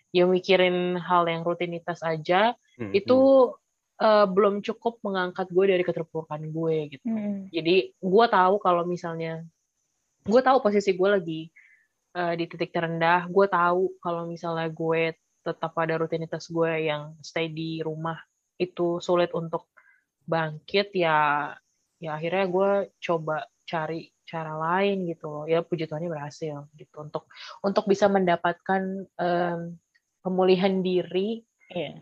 ya 0.10 0.26
mikirin 0.26 0.98
hal 0.98 1.30
yang 1.30 1.46
rutinitas 1.46 2.02
aja 2.02 2.58
hmm, 2.82 2.92
itu 2.98 3.54
uh, 4.02 4.26
belum 4.26 4.66
cukup 4.66 4.98
mengangkat 5.06 5.48
gue 5.52 5.66
dari 5.70 5.84
keterpurukan 5.86 6.42
gue 6.50 6.98
gitu. 6.98 7.06
Hmm. 7.06 7.46
Jadi 7.52 7.94
gue 7.94 8.26
tahu 8.32 8.56
kalau 8.58 8.84
misalnya 8.88 9.44
gue 10.26 10.42
tahu 10.42 10.58
posisi 10.64 10.96
gue 10.96 11.10
lagi 11.10 11.42
uh, 12.16 12.34
di 12.34 12.50
titik 12.50 12.74
terendah. 12.74 13.28
Gue 13.30 13.46
tahu 13.46 14.00
kalau 14.02 14.26
misalnya 14.26 14.68
gue 14.72 15.14
tetap 15.44 15.72
pada 15.72 15.96
rutinitas 15.96 16.50
gue 16.50 16.90
yang 16.90 17.16
stay 17.24 17.48
di 17.52 17.80
rumah 17.84 18.18
itu 18.60 19.00
sulit 19.00 19.32
untuk 19.32 19.72
bangkit 20.28 20.92
ya 20.94 21.50
ya 22.00 22.16
akhirnya 22.16 22.46
gue 22.48 22.70
coba 23.02 23.48
cari 23.70 24.10
cara 24.26 24.58
lain 24.58 25.06
gitu 25.06 25.30
loh. 25.30 25.46
Ya 25.46 25.62
puji 25.62 25.86
Tuhannya 25.86 26.10
berhasil 26.10 26.66
gitu. 26.74 26.96
Untuk 27.06 27.30
untuk 27.62 27.86
bisa 27.86 28.10
mendapatkan 28.10 29.06
um, 29.22 29.78
pemulihan 30.26 30.82
diri 30.82 31.46
yeah 31.70 32.02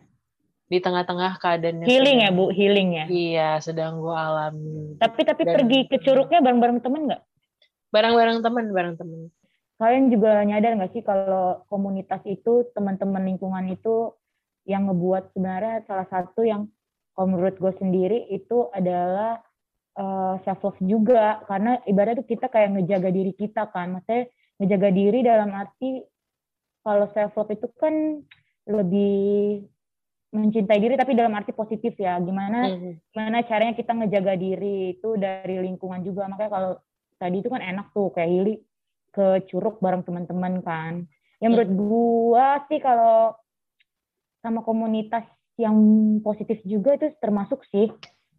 di 0.68 0.84
tengah-tengah 0.84 1.40
keadaan 1.40 1.88
healing 1.88 2.20
sedang, 2.20 2.28
ya 2.28 2.30
bu? 2.36 2.46
Healing 2.52 2.90
ya? 2.92 3.06
Iya 3.08 3.50
sedang 3.64 4.04
gue 4.04 4.12
alami. 4.16 5.00
Tapi 5.00 5.22
tapi 5.24 5.44
Dan, 5.48 5.54
pergi 5.56 5.80
ke 5.88 5.98
curugnya 6.04 6.44
bareng-bareng 6.44 6.84
temen 6.84 7.02
nggak? 7.08 7.24
Bareng-bareng 7.96 8.40
temen 8.44 8.66
bareng 8.76 8.96
temen. 9.00 9.32
Kalian 9.80 10.12
juga 10.12 10.44
nyadar 10.44 10.76
nggak 10.76 10.92
sih 10.92 11.04
kalau 11.08 11.64
komunitas 11.72 12.20
itu 12.28 12.68
teman-teman 12.76 13.24
lingkungan 13.24 13.64
itu 13.72 14.12
yang 14.68 14.92
ngebuat 14.92 15.32
sebenarnya 15.32 15.88
salah 15.88 16.08
satu 16.12 16.44
yang 16.44 16.68
kalau 17.16 17.28
menurut 17.32 17.56
gue 17.56 17.74
sendiri 17.80 18.28
itu 18.28 18.68
adalah 18.76 19.40
uh, 19.98 20.04
eh, 20.06 20.36
self 20.46 20.62
love 20.64 20.82
juga. 20.86 21.42
Karena 21.50 21.82
ibaratnya 21.84 22.22
tuh 22.22 22.30
kita 22.30 22.48
kayak 22.48 22.78
ngejaga 22.78 23.10
diri 23.10 23.34
kita 23.34 23.68
kan. 23.74 23.98
Maksudnya 23.98 24.30
ngejaga 24.62 24.90
diri 24.94 25.20
dalam 25.26 25.50
arti 25.54 26.02
kalau 26.86 27.06
self 27.12 27.34
love 27.36 27.52
itu 27.52 27.68
kan 27.76 28.24
lebih 28.68 29.64
mencintai 30.28 30.80
diri 30.80 30.96
tapi 31.00 31.18
dalam 31.18 31.34
arti 31.34 31.52
positif 31.52 31.98
ya. 31.98 32.20
Gimana 32.22 32.70
Mhm. 32.70 32.92
gimana 33.12 33.38
caranya 33.44 33.74
kita 33.74 33.92
ngejaga 33.96 34.34
diri 34.38 34.96
itu 34.96 35.18
dari 35.18 35.58
lingkungan 35.66 36.06
juga. 36.06 36.30
Makanya 36.30 36.52
kalau 36.52 36.72
tadi 37.18 37.36
itu 37.42 37.50
kan 37.50 37.64
enak 37.64 37.90
tuh 37.92 38.14
kayak 38.14 38.30
Hili 38.30 38.56
ke 39.12 39.50
curug 39.50 39.82
bareng 39.82 40.06
teman-teman 40.06 40.62
kan. 40.62 40.94
Ya 41.42 41.50
menurut 41.50 41.72
gua 41.74 42.48
sih 42.70 42.82
kalau 42.82 43.34
sama 44.42 44.62
komunitas 44.62 45.26
yang 45.58 45.74
positif 46.22 46.62
juga 46.62 46.94
itu 46.98 47.10
termasuk 47.18 47.66
sih. 47.74 47.90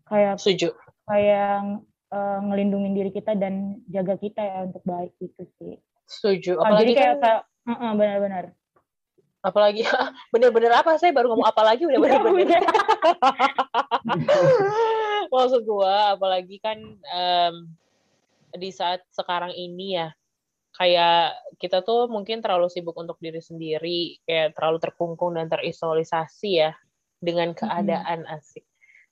Kayak 0.07 0.39
Setuju. 0.39 0.73
Kayak 1.09 1.83
eh, 2.13 2.39
ngelindungin 2.45 2.93
diri 2.93 3.11
kita 3.11 3.33
dan 3.35 3.81
jaga 3.89 4.15
kita 4.21 4.41
ya 4.45 4.59
untuk 4.69 4.85
baik 4.85 5.13
gitu 5.19 5.45
sih 5.59 5.77
Setuju. 6.09 6.57
Oh, 6.57 6.65
Apalagi 6.65 6.97
jadi 6.97 6.97
kayak 6.97 7.13
kan, 7.13 7.21
kayak 7.21 7.43
Heeh, 7.69 7.91
benar-benar 8.01 8.45
apalagi 9.39 9.87
bener-bener 10.35 10.73
apa? 10.75 10.99
Saya 10.99 11.15
baru 11.15 11.35
ngomong 11.35 11.49
apa 11.49 11.63
lagi 11.63 11.87
udah 11.87 11.99
bener-bener. 11.99 12.63
Maksud 15.33 15.63
gua, 15.69 16.17
apalagi 16.17 16.57
kan 16.59 16.79
em, 16.91 17.55
di 18.57 18.71
saat 18.73 19.05
sekarang 19.13 19.53
ini 19.53 20.01
ya, 20.01 20.09
kayak 20.75 21.37
kita 21.61 21.85
tuh 21.85 22.09
mungkin 22.09 22.41
terlalu 22.41 22.73
sibuk 22.73 22.97
untuk 22.97 23.21
diri 23.21 23.39
sendiri, 23.39 24.19
kayak 24.25 24.57
terlalu 24.57 24.79
terkungkung 24.81 25.37
dan 25.37 25.47
terisolisasi 25.53 26.51
ya 26.65 26.73
dengan 27.21 27.53
keadaan 27.53 28.25
asik. 28.27 28.65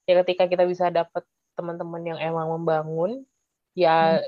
Ya 0.06 0.22
ketika 0.22 0.46
kita 0.46 0.64
bisa 0.64 0.88
dapet 0.88 1.26
teman-teman 1.56 2.02
yang 2.04 2.18
emang 2.20 2.52
membangun, 2.60 3.24
ya 3.72 4.20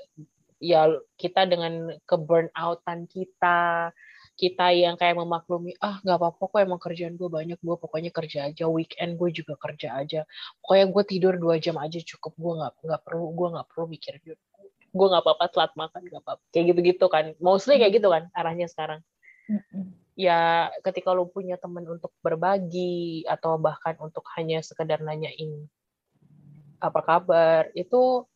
ya 0.59 0.91
kita 1.15 1.47
dengan 1.47 1.95
ke 2.03 2.17
burnoutan 2.19 3.07
kita, 3.07 3.93
kita 4.35 4.67
yang 4.75 4.95
kayak 4.99 5.19
memaklumi 5.19 5.75
ah 5.83 5.99
nggak 6.03 6.19
apa-apa 6.19 6.43
kok 6.51 6.61
emang 6.63 6.81
kerjaan 6.83 7.15
gue 7.15 7.31
banyak 7.31 7.59
gue 7.59 7.77
pokoknya 7.79 8.11
kerja 8.15 8.51
aja 8.51 8.65
weekend 8.71 9.19
gue 9.19 9.31
juga 9.35 9.55
kerja 9.59 9.99
aja. 9.99 10.27
Pokoknya 10.63 10.87
gue 10.91 11.05
tidur 11.07 11.35
dua 11.39 11.59
jam 11.63 11.79
aja 11.79 11.99
cukup 12.03 12.35
gue 12.39 12.53
nggak 12.59 12.73
nggak 12.87 13.03
perlu 13.07 13.27
gue 13.35 13.49
nggak 13.55 13.67
perlu 13.71 13.85
mikir 13.91 14.15
gue 14.89 15.07
nggak 15.07 15.23
apa-apa 15.23 15.45
telat 15.53 15.73
makan 15.79 16.01
nggak 16.07 16.23
apa-apa. 16.23 16.43
Kayak 16.51 16.65
gitu-gitu 16.75 17.07
kan. 17.07 17.25
Mostly 17.39 17.79
kayak 17.79 17.99
gitu 17.99 18.09
kan 18.11 18.31
arahnya 18.35 18.67
sekarang. 18.71 19.03
Ya 20.19 20.71
ketika 20.83 21.15
lu 21.15 21.31
punya 21.31 21.55
teman 21.59 21.87
untuk 21.87 22.11
berbagi 22.23 23.23
atau 23.31 23.59
bahkan 23.63 23.95
untuk 24.03 24.27
hanya 24.35 24.59
sekedar 24.63 24.99
nanyain 25.03 25.71
apa 26.79 27.01
kabar? 27.03 27.71
Itu 27.75 28.27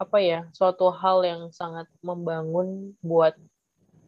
apa 0.00 0.18
ya 0.18 0.50
suatu 0.50 0.90
hal 0.90 1.22
yang 1.22 1.42
sangat 1.54 1.86
membangun 2.02 2.96
buat 3.04 3.38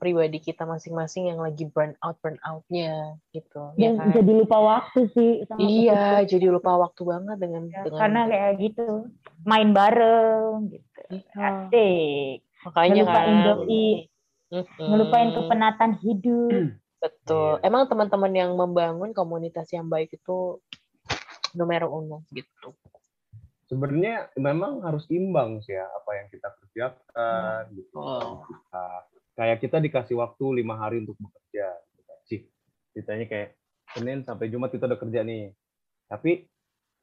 pribadi 0.02 0.42
kita 0.42 0.66
masing-masing 0.66 1.30
yang 1.32 1.40
lagi 1.40 1.64
burn 1.70 1.94
out 2.02 2.18
burn 2.20 2.36
outnya 2.44 3.16
gitu 3.30 3.72
ya 3.78 3.94
kan? 3.94 4.10
jadi 4.12 4.32
lupa 4.36 4.58
waktu 4.60 5.00
sih 5.16 5.32
sama 5.48 5.64
iya 5.64 6.20
jadi 6.26 6.50
lupa 6.50 6.76
waktu 6.76 7.08
banget 7.08 7.36
dengan 7.40 7.62
Ya, 7.70 7.86
dengan 7.86 8.00
karena 8.04 8.20
kayak 8.28 8.52
gitu 8.60 8.86
main 9.48 9.70
bareng 9.72 10.68
gitu. 10.74 11.00
Iya. 11.08 11.46
asik. 11.70 12.36
Makanya 12.64 12.92
ngelupain 13.04 13.32
kan. 13.36 13.44
doi, 13.44 13.86
Mm-mm. 14.50 14.88
ngelupain 14.88 15.28
kepenatan 15.36 15.90
hidup. 16.00 16.52
Betul. 17.00 17.60
Iya. 17.60 17.68
emang 17.68 17.82
teman-teman 17.88 18.32
yang 18.32 18.50
membangun 18.56 19.12
komunitas 19.12 19.68
yang 19.72 19.88
baik 19.88 20.12
itu 20.16 20.58
numero 21.54 21.88
uno 21.92 22.24
gitu 22.34 22.72
sebenarnya 23.66 24.28
memang 24.36 24.84
harus 24.84 25.08
imbang 25.08 25.60
sih 25.64 25.72
ya 25.72 25.86
apa 25.88 26.10
yang 26.20 26.26
kita 26.28 26.48
kerjakan 26.60 27.62
gitu. 27.72 27.96
Oh. 27.96 28.44
Kita, 28.44 28.84
kayak 29.34 29.58
kita 29.64 29.76
dikasih 29.82 30.16
waktu 30.20 30.62
lima 30.62 30.78
hari 30.78 31.02
untuk 31.02 31.18
bekerja 31.18 31.66
gitu 31.90 32.02
kan. 32.06 32.18
sih 32.28 32.40
ceritanya 32.94 33.26
kayak 33.26 33.48
senin 33.96 34.22
sampai 34.22 34.46
jumat 34.52 34.70
kita 34.70 34.86
udah 34.86 35.00
kerja 35.00 35.20
nih. 35.24 35.50
Tapi 36.06 36.46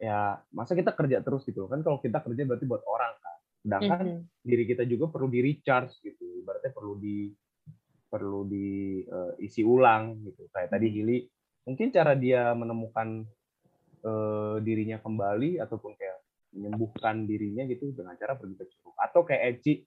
ya 0.02 0.40
masa 0.54 0.74
kita 0.74 0.98
kerja 0.98 1.22
terus 1.22 1.46
gitu 1.46 1.70
kan 1.70 1.86
kalau 1.86 2.02
kita 2.02 2.22
kerja 2.24 2.42
berarti 2.46 2.66
buat 2.66 2.84
orang 2.86 3.14
kan. 3.20 3.38
Sedangkan 3.62 4.06
Mhm. 4.06 4.22
diri 4.42 4.64
kita 4.66 4.84
juga 4.90 5.06
perlu 5.14 5.30
di 5.30 5.40
recharge 5.46 6.02
gitu. 6.02 6.42
Ibaratnya 6.42 6.72
perlu 6.74 6.98
di 6.98 7.30
perlu 8.12 8.44
diisi 8.50 9.62
ulang 9.64 10.20
gitu. 10.26 10.50
Kayak 10.52 10.74
tadi 10.74 10.88
Hili 10.90 11.20
mungkin 11.66 11.94
cara 11.94 12.14
dia 12.18 12.54
menemukan 12.58 13.26
eh, 14.02 14.58
dirinya 14.66 14.98
kembali 14.98 15.62
ataupun 15.62 15.94
kayak 15.94 16.11
menyembuhkan 16.62 17.26
dirinya 17.26 17.66
gitu 17.66 17.90
dengan 17.90 18.14
cara 18.16 18.38
pergi 18.38 18.54
ke 18.56 18.66
curug 18.70 18.94
atau 18.96 19.26
kayak 19.26 19.58
Eci 19.58 19.82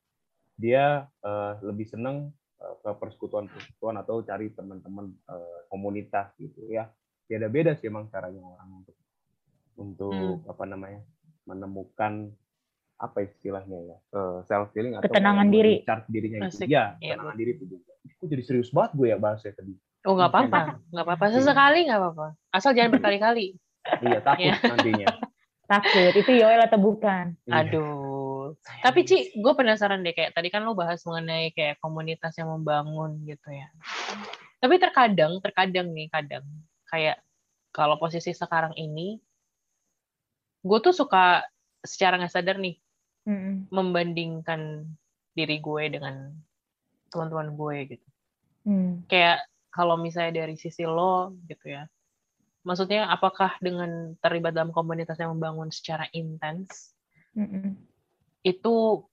dia 0.54 1.06
eh, 1.22 1.52
lebih 1.62 1.86
seneng 1.86 2.28
eh, 2.58 2.74
ke 2.80 2.90
persekutuan-persekutuan 2.92 3.94
atau 3.96 4.20
cari 4.20 4.50
teman-teman 4.50 5.14
eh, 5.30 5.58
komunitas 5.66 6.34
gitu 6.36 6.66
ya. 6.66 6.90
Beda-beda 7.24 7.72
sih 7.74 7.86
emang 7.86 8.10
caranya 8.10 8.42
orang 8.42 8.82
untuk 8.82 8.96
untuk 9.74 10.42
apa 10.44 10.64
namanya 10.64 11.02
menemukan 11.44 12.30
apa 12.94 13.18
istilahnya 13.20 13.78
ya 13.84 13.96
self 14.44 14.70
healing 14.70 14.94
atau 14.94 15.10
Ketenangan 15.10 15.50
diri. 15.50 15.82
recharge 15.82 16.06
dirinya 16.06 16.46
gitu. 16.46 16.62
Ya 16.64 16.94
Iya, 17.00 17.18
ketenangan 17.18 17.36
diri 17.36 17.50
itu 17.54 17.64
juga. 17.66 17.92
Kok 18.20 18.26
jadi 18.28 18.42
serius 18.44 18.70
banget 18.70 18.90
gue 18.94 19.06
ya 19.10 19.18
bahasnya 19.18 19.52
tadi? 19.52 19.74
Oh 20.04 20.14
nggak 20.14 20.30
apa-apa, 20.30 20.60
nggak 20.92 21.04
apa-apa. 21.04 21.24
Sesekali 21.32 21.80
nggak 21.88 22.00
apa-apa. 22.00 22.26
Asal 22.52 22.70
jangan 22.76 22.90
berkali-kali. 22.92 23.56
iya 24.00 24.18
takut 24.20 24.48
Iya. 24.48 24.54
nantinya 24.64 25.06
takut 25.64 26.12
itu 26.14 26.32
Yoel 26.34 26.60
atau 26.64 26.78
bukan 26.80 27.36
Iya. 27.48 27.64
Aduh. 27.66 28.56
Tapi 28.84 29.08
Ci, 29.08 29.34
gue 29.34 29.52
penasaran 29.56 30.04
deh 30.04 30.12
kayak 30.12 30.36
tadi 30.36 30.52
kan 30.52 30.62
lo 30.62 30.76
bahas 30.76 31.00
mengenai 31.02 31.50
kayak 31.56 31.80
komunitas 31.80 32.36
yang 32.36 32.52
membangun 32.52 33.18
gitu 33.24 33.48
ya. 33.50 33.66
Tapi 34.60 34.76
terkadang, 34.76 35.40
terkadang 35.40 35.90
nih 35.90 36.12
kadang 36.12 36.44
kayak 36.88 37.18
kalau 37.74 37.98
posisi 37.98 38.30
sekarang 38.30 38.76
ini, 38.76 39.18
gue 40.62 40.78
tuh 40.84 40.94
suka 40.94 41.42
secara 41.82 42.20
nggak 42.20 42.32
sadar 42.32 42.56
nih 42.60 42.78
Mm-mm. 43.26 43.68
membandingkan 43.72 44.88
diri 45.34 45.58
gue 45.58 45.84
dengan 45.90 46.30
teman-teman 47.10 47.52
gue 47.56 47.76
gitu. 47.96 48.08
Hmm. 48.64 49.04
kayak 49.12 49.44
kalau 49.68 50.00
misalnya 50.00 50.40
dari 50.40 50.56
sisi 50.56 50.88
lo 50.88 51.36
gitu 51.44 51.68
ya 51.68 51.84
maksudnya 52.64 53.06
apakah 53.12 53.54
dengan 53.60 54.16
terlibat 54.24 54.56
dalam 54.56 54.72
komunitas 54.72 55.20
yang 55.20 55.36
membangun 55.36 55.68
secara 55.68 56.08
intens 56.16 56.96
Mm-mm. 57.36 57.76
itu 58.40 59.04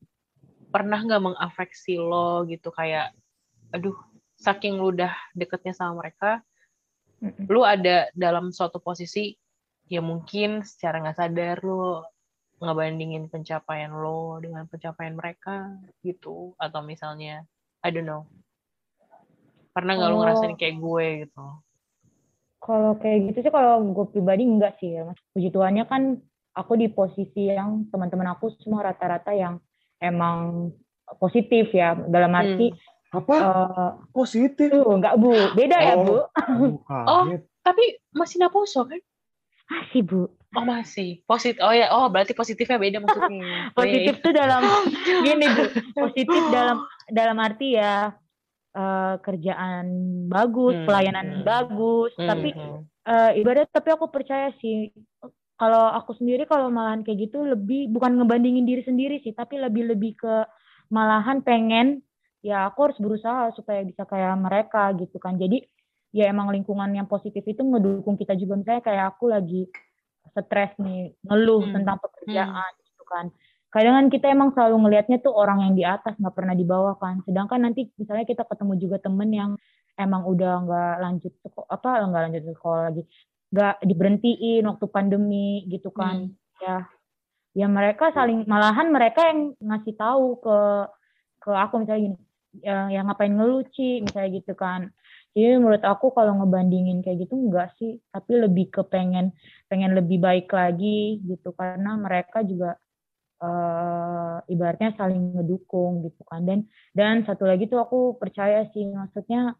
pernah 0.71 1.03
nggak 1.03 1.19
mengafeksi 1.19 1.99
lo 1.99 2.47
gitu 2.47 2.71
kayak 2.71 3.11
aduh 3.75 3.95
saking 4.39 4.79
lu 4.79 4.95
udah 4.95 5.11
deketnya 5.35 5.75
sama 5.75 5.99
mereka 5.99 6.39
Mm-mm. 7.19 7.45
lu 7.51 7.61
ada 7.67 8.07
dalam 8.15 8.55
suatu 8.55 8.79
posisi 8.79 9.35
ya 9.91 9.99
mungkin 9.99 10.63
secara 10.63 11.03
nggak 11.03 11.17
sadar 11.19 11.59
lu 11.61 11.99
ngebandingin 12.63 13.27
pencapaian 13.27 13.91
lo 13.91 14.39
dengan 14.39 14.63
pencapaian 14.69 15.17
mereka 15.17 15.75
gitu 16.07 16.55
atau 16.55 16.79
misalnya 16.85 17.43
I 17.83 17.89
don't 17.91 18.07
know 18.07 18.23
pernah 19.75 19.95
nggak 19.99 20.11
Oh. 20.11 20.19
ngerasain 20.23 20.55
kayak 20.55 20.77
gue 20.79 21.05
gitu 21.27 21.45
Kalau 22.61 22.93
kayak 22.95 23.19
gitu 23.27 23.41
sih 23.41 23.51
kalau 23.51 23.81
gue 23.83 24.05
pribadi 24.07 24.45
enggak 24.45 24.77
sih 24.77 24.93
ya. 24.93 25.01
Mas. 25.03 25.17
Puji 25.31 25.49
Tuhannya 25.49 25.83
kan 25.83 26.21
aku 26.53 26.73
di 26.75 26.87
posisi 26.87 27.49
yang 27.49 27.89
teman-teman 27.89 28.29
aku 28.29 28.53
semua 28.55 28.85
rata-rata 28.85 29.31
yang 29.31 29.57
emang 29.97 30.69
positif 31.17 31.69
ya. 31.71 31.97
Dalam 31.97 32.31
arti 32.31 32.69
Apa? 33.09 33.35
eh, 33.35 33.89
Positif. 34.09 34.69
tuh 34.69 34.87
enggak 34.93 35.17
Bu. 35.17 35.33
Beda 35.51 35.77
ya, 35.77 35.93
Oh. 35.95 36.05
Bu? 36.05 36.15
Aduh, 36.31 36.71
Oh. 37.03 37.23
kaget. 37.25 37.41
tapi 37.61 37.83
masih 38.11 38.37
naposo 38.39 38.81
kan 38.83 38.97
Masih, 39.67 40.01
Bu. 40.01 40.21
oh 40.51 40.65
masih 40.65 41.23
positif 41.23 41.59
oh 41.59 41.71
ya 41.71 41.87
oh 41.91 42.07
berarti 42.07 42.33
positifnya 42.33 42.75
beda 42.75 42.97
maksudnya 42.99 43.71
Positif 43.77 44.19
tuh 44.19 44.31
dalam 44.31 44.59
gini, 45.23 45.45
Bu. 45.47 45.63
Positif 45.95 46.41
dalam 46.49 46.77
dalam 47.07 47.37
arti 47.37 47.73
ya 47.73 48.11
eh, 48.71 49.15
kerjaan 49.19 49.85
bagus, 50.27 50.75
Hmm. 50.79 50.85
pelayanan 50.87 51.27
Hmm. 51.41 51.43
bagus, 51.43 52.11
Hmm, 52.15 52.27
tapi 52.27 52.49
hmm. 52.55 52.79
eh, 53.01 53.31
ibarat 53.41 53.67
tapi 53.69 53.89
aku 53.91 54.07
percaya 54.07 54.53
sih 54.61 54.93
kalau 55.57 55.93
aku 55.93 56.17
sendiri 56.17 56.49
kalau 56.49 56.73
malahan 56.73 57.05
kayak 57.05 57.29
gitu 57.29 57.45
lebih 57.45 57.89
bukan 57.93 58.17
ngebandingin 58.17 58.65
diri 58.65 58.81
sendiri 58.81 59.21
sih 59.21 59.29
tapi 59.33 59.61
lebih 59.61 59.93
lebih 59.93 60.17
ke 60.17 60.35
malahan 60.89 61.45
pengen 61.45 62.01
ya 62.41 62.65
aku 62.65 62.89
harus 62.89 62.97
berusaha 62.97 63.53
supaya 63.53 63.85
bisa 63.85 64.01
kayak 64.09 64.33
mereka 64.41 64.89
gitu 64.97 65.21
kan 65.21 65.37
jadi 65.37 65.61
ya 66.09 66.33
emang 66.33 66.49
lingkungan 66.49 66.89
yang 66.97 67.05
positif 67.05 67.45
itu 67.45 67.61
ngedukung 67.61 68.17
kita 68.17 68.33
juga 68.33 68.57
misalnya 68.57 68.81
kayak 68.81 69.05
aku 69.13 69.29
lagi 69.29 69.69
stres 70.33 70.73
nih 70.81 71.13
ngeluh 71.29 71.69
Hmm. 71.69 71.73
tentang 71.77 71.97
pekerjaan 72.01 72.71
gitu 72.81 73.03
kan 73.05 73.25
kadang 73.71 73.93
kan 73.95 74.05
kita 74.11 74.25
emang 74.29 74.51
selalu 74.51 74.75
ngelihatnya 74.83 75.23
tuh 75.23 75.31
orang 75.31 75.63
yang 75.63 75.73
di 75.73 75.83
atas 75.87 76.19
nggak 76.19 76.35
pernah 76.35 76.51
di 76.51 76.65
bawah 76.67 76.99
kan. 76.99 77.23
Sedangkan 77.23 77.63
nanti 77.63 77.87
misalnya 77.95 78.27
kita 78.27 78.43
ketemu 78.43 78.73
juga 78.77 78.97
temen 78.99 79.29
yang 79.31 79.51
emang 79.95 80.27
udah 80.27 80.53
nggak 80.67 80.95
lanjut 80.99 81.33
apa 81.71 81.89
nggak 82.07 82.23
lanjut 82.27 82.43
sekolah 82.51 82.81
lagi 82.91 83.03
nggak 83.51 83.75
diberhentiin 83.83 84.63
waktu 84.67 84.85
pandemi 84.91 85.63
gitu 85.71 85.89
kan. 85.95 86.35
Ya 86.59 86.87
ya 87.51 87.67
mereka 87.67 88.11
saling 88.15 88.47
malahan 88.47 88.91
mereka 88.91 89.27
yang 89.27 89.55
ngasih 89.59 89.95
tahu 89.95 90.39
ke 90.39 90.57
ke 91.43 91.51
aku 91.51 91.83
misalnya 91.83 92.01
gini 92.11 92.17
ya, 92.59 92.91
yang 92.91 93.07
ngapain 93.07 93.31
ngeluci 93.31 94.03
misalnya 94.03 94.29
gitu 94.35 94.53
kan. 94.55 94.91
Jadi 95.31 95.63
menurut 95.63 95.83
aku 95.87 96.11
kalau 96.11 96.43
ngebandingin 96.43 96.99
kayak 96.99 97.23
gitu 97.23 97.39
enggak 97.39 97.71
sih, 97.79 98.03
tapi 98.11 98.35
lebih 98.35 98.67
ke 98.67 98.83
pengen 98.83 99.31
pengen 99.71 99.95
lebih 99.95 100.19
baik 100.19 100.51
lagi 100.51 101.23
gitu. 101.23 101.55
Karena 101.55 101.95
mereka 101.95 102.43
juga 102.43 102.75
uh, 103.41 104.37
ibaratnya 104.47 104.93
saling 104.95 105.35
ngedukung 105.35 106.05
gitu 106.05 106.21
kan. 106.29 106.45
Dan 106.45 106.69
dan 106.93 107.25
satu 107.25 107.49
lagi 107.49 107.67
tuh 107.67 107.81
aku 107.81 107.99
percaya 108.21 108.69
sih 108.71 108.87
maksudnya 108.87 109.57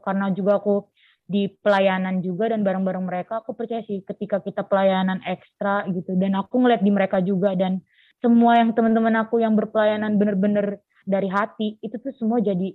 karena 0.00 0.32
juga 0.32 0.58
aku 0.58 0.88
di 1.30 1.46
pelayanan 1.46 2.18
juga 2.26 2.50
dan 2.50 2.66
bareng-bareng 2.66 3.06
mereka 3.06 3.38
aku 3.38 3.54
percaya 3.54 3.86
sih 3.86 4.02
ketika 4.02 4.42
kita 4.42 4.66
pelayanan 4.66 5.22
ekstra 5.22 5.86
gitu 5.94 6.18
dan 6.18 6.34
aku 6.34 6.58
ngeliat 6.58 6.82
di 6.82 6.90
mereka 6.90 7.22
juga 7.22 7.54
dan 7.54 7.78
semua 8.18 8.58
yang 8.58 8.74
teman-teman 8.74 9.14
aku 9.22 9.38
yang 9.38 9.54
berpelayanan 9.54 10.18
bener-bener 10.18 10.82
dari 11.06 11.30
hati 11.30 11.78
itu 11.86 11.96
tuh 12.02 12.10
semua 12.18 12.42
jadi 12.42 12.74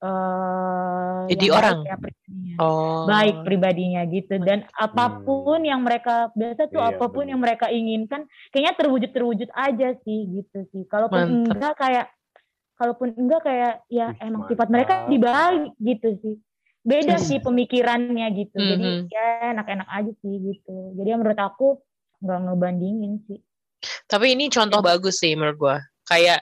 uh, 0.00 1.24
jadi 1.28 1.46
orang 1.52 1.78
baik, 1.84 1.88
ya, 1.88 1.96
pribadinya. 1.96 2.54
Oh. 2.60 3.02
baik 3.06 3.36
pribadinya 3.44 4.02
gitu 4.08 4.34
dan 4.42 4.58
apa 4.76 5.04
pun 5.24 5.60
hmm. 5.60 5.70
yang 5.70 5.80
mereka 5.84 6.32
biasa 6.34 6.68
tuh 6.72 6.82
iya, 6.82 6.90
apa 6.96 7.04
pun 7.08 7.24
bener. 7.24 7.30
yang 7.32 7.40
mereka 7.40 7.66
inginkan 7.68 8.20
kayaknya 8.52 8.74
terwujud 8.76 9.10
terwujud 9.12 9.48
aja 9.52 9.88
sih 10.02 10.18
gitu 10.28 10.58
sih 10.72 10.82
kalaupun 10.88 11.20
Mantap. 11.20 11.54
enggak 11.56 11.74
kayak 11.78 12.06
kalaupun 12.80 13.08
enggak 13.12 13.40
kayak 13.44 13.74
ya 13.92 14.16
Ih, 14.16 14.26
emang 14.28 14.48
sifat 14.48 14.68
mereka 14.72 14.94
dibalik 15.06 15.72
gitu 15.80 16.08
sih 16.24 16.36
beda 16.80 17.20
sih 17.20 17.38
pemikirannya 17.44 18.24
gitu 18.32 18.56
mm 18.56 18.64
-hmm. 18.64 18.70
jadi 18.72 18.88
ya 19.12 19.26
enak-enak 19.52 19.88
aja 19.88 20.12
sih 20.24 20.34
gitu 20.40 20.96
jadi 20.96 21.20
menurut 21.20 21.36
aku 21.36 21.76
nggak 22.24 22.40
ngebandingin 22.48 23.20
sih 23.28 23.40
tapi 24.08 24.32
ini 24.32 24.48
contoh 24.48 24.80
bagus 24.80 25.20
sih 25.20 25.36
menurut 25.36 25.56
gua 25.60 25.76
kayak 26.08 26.40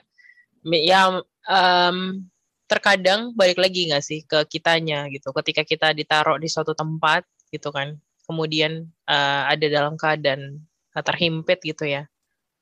ya 0.63 1.19
um, 1.47 2.23
terkadang 2.69 3.33
balik 3.33 3.57
lagi 3.57 3.89
nggak 3.89 4.03
sih 4.05 4.21
ke 4.29 4.45
kitanya 4.45 5.09
gitu? 5.09 5.33
Ketika 5.33 5.65
kita 5.65 5.91
ditaruh 5.97 6.37
di 6.37 6.45
suatu 6.45 6.77
tempat 6.77 7.25
gitu 7.49 7.73
kan 7.73 7.97
kemudian 8.29 8.85
uh, 9.09 9.49
ada 9.49 9.65
dalam 9.65 9.97
keadaan 9.97 10.61
terhimpit 10.93 11.65
gitu 11.65 11.89
ya. 11.89 12.05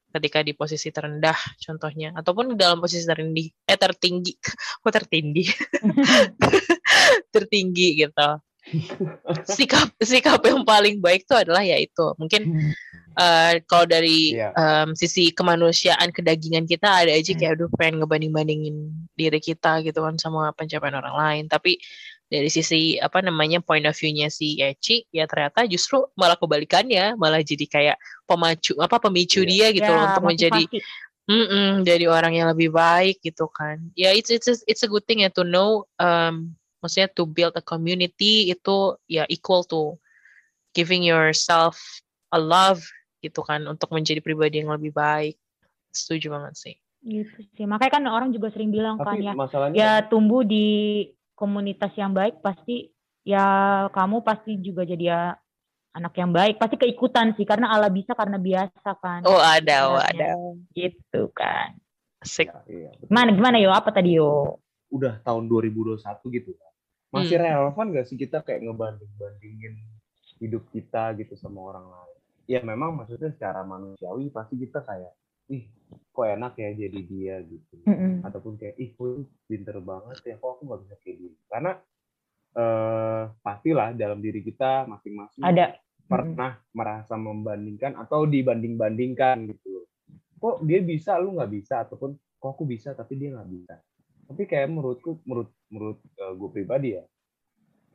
Ketika 0.08 0.40
di 0.40 0.56
posisi 0.56 0.88
terendah 0.88 1.36
contohnya 1.60 2.16
ataupun 2.16 2.56
dalam 2.56 2.80
posisi 2.80 3.04
tertinggi 3.04 3.52
eh 3.68 3.76
tertinggi 3.76 4.34
kok 4.82 4.94
tertinggi? 4.96 5.44
Tertinggi 7.36 7.88
gitu. 8.08 8.30
Sikap 9.58 9.96
sikap 10.00 10.44
yang 10.44 10.64
paling 10.64 11.00
baik 11.00 11.24
itu 11.28 11.36
adalah 11.36 11.64
yaitu 11.64 12.16
mungkin 12.20 12.72
uh, 13.18 13.54
kalau 13.66 13.86
dari 13.90 14.38
yeah. 14.38 14.54
Iya. 14.54 14.86
um, 14.86 14.90
sisi 14.94 15.34
kemanusiaan 15.34 16.14
kedagingan 16.14 16.70
kita 16.70 17.04
ada 17.04 17.12
aja 17.12 17.34
kayak 17.34 17.58
aduh 17.58 17.70
pengen 17.76 18.00
ngebanding 18.00 18.32
bandingin 18.32 18.78
diri 19.18 19.42
kita 19.42 19.82
gitu 19.84 20.00
kan 20.06 20.16
sama 20.22 20.54
pencapaian 20.54 20.96
orang 21.02 21.16
lain 21.18 21.44
tapi 21.50 21.82
dari 22.28 22.52
sisi 22.52 23.00
apa 23.00 23.24
namanya 23.24 23.64
point 23.64 23.88
of 23.88 23.96
view-nya 23.96 24.28
si 24.28 24.60
Eci 24.60 25.08
ya 25.16 25.24
ternyata 25.26 25.64
justru 25.66 26.04
malah 26.20 26.36
kebalikannya 26.36 27.16
malah 27.16 27.40
jadi 27.40 27.66
kayak 27.66 27.98
pemacu 28.28 28.76
apa 28.84 29.00
pemicu 29.00 29.44
yeah. 29.44 29.50
dia 29.50 29.68
gitu 29.72 29.92
yeah, 29.92 30.06
untuk 30.12 30.24
menjadi 30.28 30.64
mm 31.28 31.46
-mm, 31.48 31.70
jadi 31.88 32.06
orang 32.12 32.36
yang 32.36 32.48
lebih 32.52 32.76
baik 32.76 33.24
gitu 33.24 33.48
kan 33.48 33.80
ya 33.96 34.12
yeah, 34.12 34.12
it's 34.12 34.28
it's 34.28 34.48
it's 34.68 34.84
a 34.84 34.92
good 34.92 35.04
thing 35.08 35.24
ya 35.24 35.32
to 35.32 35.48
know 35.48 35.88
um, 36.04 36.52
maksudnya 36.84 37.08
to 37.16 37.24
build 37.24 37.56
a 37.56 37.64
community 37.64 38.52
itu 38.52 39.00
ya 39.08 39.24
equal 39.32 39.64
to 39.64 39.96
giving 40.76 41.08
yourself 41.08 41.80
a 42.36 42.40
love 42.40 42.84
gitu 43.22 43.42
kan 43.42 43.66
untuk 43.66 43.90
menjadi 43.94 44.22
pribadi 44.22 44.62
yang 44.62 44.74
lebih 44.74 44.94
baik. 44.94 45.36
Setuju 45.90 46.34
banget 46.34 46.54
sih. 46.58 46.76
Gitu 47.02 47.38
sih. 47.56 47.66
Makanya 47.66 47.92
kan 48.00 48.04
orang 48.10 48.30
juga 48.34 48.54
sering 48.54 48.70
bilang 48.70 48.98
Tapi 49.00 49.26
kan 49.26 49.34
ya 49.34 49.34
ya 49.74 49.92
tumbuh 50.06 50.46
di 50.46 51.08
komunitas 51.38 51.94
yang 51.98 52.14
baik 52.14 52.42
pasti 52.42 52.90
ya 53.22 53.86
kamu 53.94 54.26
pasti 54.26 54.58
juga 54.58 54.86
jadi 54.86 55.06
ya 55.06 55.22
anak 55.98 56.14
yang 56.18 56.32
baik. 56.34 56.62
Pasti 56.62 56.78
keikutan 56.78 57.34
sih 57.34 57.46
karena 57.46 57.74
Allah 57.74 57.90
bisa 57.90 58.14
karena 58.14 58.38
biasa 58.38 58.90
kan 59.02 59.22
oh 59.26 59.42
ada 59.42 59.76
oh 59.90 60.02
ada. 60.02 60.38
Gitu 60.74 61.22
kan. 61.34 61.78
Asik. 62.22 62.50
Ya, 62.50 62.62
iya, 62.66 62.90
gimana 63.06 63.30
gimana 63.30 63.58
yo? 63.62 63.70
Apa 63.74 63.94
tadi 63.94 64.18
yo? 64.18 64.58
Udah 64.90 65.22
tahun 65.22 65.46
2021 65.50 66.02
gitu 66.34 66.52
kan. 66.58 66.74
Masih 67.08 67.40
hmm. 67.40 67.46
relevan 67.46 67.88
gak 67.94 68.06
sih 68.10 68.18
kita 68.20 68.44
kayak 68.44 68.68
ngebanding 68.68 69.12
bandingin 69.16 69.80
hidup 70.38 70.66
kita 70.70 71.18
gitu 71.18 71.34
sama 71.40 71.62
orang 71.72 71.88
lain 71.88 72.17
ya 72.48 72.64
memang 72.64 72.96
maksudnya 72.96 73.30
secara 73.36 73.62
manusiawi 73.68 74.32
pasti 74.32 74.56
kita 74.56 74.82
kayak 74.82 75.14
ih 75.52 75.68
kok 75.92 76.28
enak 76.28 76.54
ya 76.58 76.70
jadi 76.74 77.00
dia 77.04 77.36
gitu. 77.44 77.76
Mm-hmm. 77.84 78.26
ataupun 78.26 78.54
kayak 78.58 78.76
ih 78.80 78.90
kok 78.96 79.28
pinter 79.46 79.78
banget 79.84 80.18
ya 80.24 80.36
kok 80.40 80.50
aku 80.58 80.62
nggak 80.66 80.82
bisa 80.88 80.96
kayak 81.04 81.18
gini. 81.20 81.38
Karena 81.52 81.72
eh, 82.58 83.24
pastilah 83.44 83.94
dalam 83.94 84.20
diri 84.24 84.42
kita 84.42 84.88
masing-masing 84.88 85.44
ada. 85.44 85.76
pernah 86.08 86.58
mm-hmm. 86.58 86.74
merasa 86.74 87.14
membandingkan 87.20 87.94
atau 88.00 88.24
dibanding-bandingkan 88.24 89.52
gitu 89.52 89.78
kok 90.38 90.62
dia 90.64 90.80
bisa 90.82 91.18
lu 91.18 91.36
nggak 91.36 91.52
bisa? 91.52 91.84
Ataupun 91.84 92.16
kok 92.16 92.50
aku 92.56 92.64
bisa 92.64 92.94
tapi 92.94 93.18
dia 93.20 93.36
nggak 93.36 93.50
bisa. 93.50 93.76
Tapi 94.28 94.44
kayak 94.44 94.68
menurutku 94.72 95.20
menurut 95.24 95.52
menurut 95.72 96.00
uh, 96.20 96.34
gue 96.36 96.50
pribadi 96.52 96.96
ya 97.00 97.04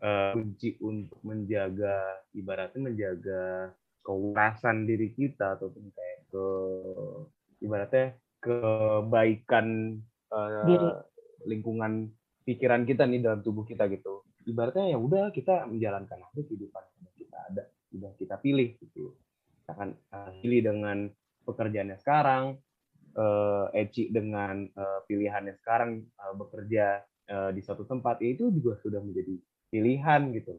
uh, 0.03 0.33
kunci 0.35 0.77
untuk 0.83 1.21
menjaga 1.23 2.25
ibaratnya 2.35 2.81
menjaga 2.81 3.71
kewarasan 4.03 4.85
diri 4.85 5.15
kita 5.15 5.59
ataupun 5.59 5.91
kayak 5.95 6.19
ke 6.29 6.47
ibaratnya 7.63 8.19
kebaikan 8.43 9.99
uh, 10.35 11.03
lingkungan 11.47 12.11
pikiran 12.43 12.83
kita 12.83 13.07
nih 13.07 13.23
dalam 13.23 13.41
tubuh 13.41 13.63
kita 13.63 13.87
gitu. 13.87 14.27
Ibaratnya 14.43 14.91
ya 14.91 14.99
udah 14.99 15.31
kita 15.31 15.71
menjalankan 15.71 16.19
aja 16.19 16.43
kehidupan 16.43 16.83
yang 16.99 17.15
kita 17.15 17.39
ada 17.39 17.63
udah 17.95 18.11
kita 18.19 18.35
pilih 18.43 18.75
gitu. 18.83 19.15
Kita 19.63 19.71
akan 19.79 19.95
uh, 20.11 20.31
pilih 20.43 20.61
dengan 20.67 21.07
pekerjaannya 21.47 21.99
sekarang 22.03 22.59
uh, 23.15 23.71
Eci 23.71 24.11
dengan 24.11 24.67
uh, 24.75 25.01
pilihannya 25.07 25.55
sekarang 25.63 26.03
uh, 26.19 26.35
bekerja 26.35 27.07
uh, 27.31 27.51
di 27.55 27.63
suatu 27.63 27.87
tempat 27.87 28.19
ya 28.19 28.35
itu 28.35 28.51
juga 28.51 28.75
sudah 28.83 28.99
menjadi 28.99 29.39
pilihan 29.71 30.35
gitu. 30.35 30.59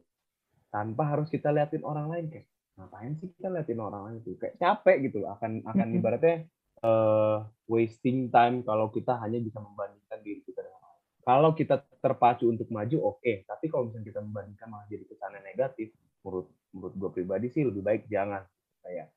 Tanpa 0.72 1.12
harus 1.12 1.28
kita 1.28 1.52
liatin 1.52 1.84
orang 1.84 2.08
lain 2.08 2.26
kayak 2.32 2.48
ngapain 2.74 3.14
sih 3.22 3.30
kita 3.38 3.54
liatin 3.54 3.78
orang 3.78 4.02
lain 4.10 4.18
tuh 4.26 4.34
kayak 4.34 4.58
capek 4.58 5.06
gitu 5.06 5.22
loh 5.22 5.38
akan 5.38 5.62
akan 5.62 5.88
ibaratnya 5.94 6.42
uh, 6.84 7.46
wasting 7.64 8.28
time 8.28 8.60
kalau 8.62 8.92
kita 8.92 9.16
hanya 9.24 9.40
bisa 9.40 9.58
membandingkan 9.58 10.20
diri 10.20 10.44
kita 10.44 10.60
dengan 10.60 10.80
orang. 10.84 11.00
Kalau 11.24 11.50
kita 11.56 11.76
terpacu 12.04 12.52
untuk 12.52 12.68
maju, 12.68 13.16
oke. 13.16 13.24
Okay. 13.24 13.48
Tapi 13.48 13.72
kalau 13.72 13.88
misalnya 13.88 14.06
kita 14.12 14.20
membandingkan 14.20 14.66
malah 14.68 14.86
jadi 14.92 15.04
kesannya 15.08 15.40
negatif, 15.40 15.88
menurut 16.20 16.46
menurut 16.76 16.94
gue 17.00 17.10
pribadi 17.16 17.46
sih 17.48 17.64
lebih 17.64 17.80
baik 17.80 18.04
jangan. 18.12 18.44
Kayak 18.84 19.08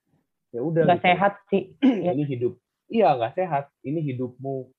ya 0.55 0.61
udah. 0.63 0.83
Gak 0.87 0.99
gitu. 1.03 1.07
sehat 1.11 1.33
sih. 1.51 1.63
Ini 2.15 2.23
hidup. 2.23 2.53
Iya 2.87 3.19
nggak 3.19 3.35
sehat. 3.35 3.67
Ini 3.83 3.99
hidupmu. 3.99 4.71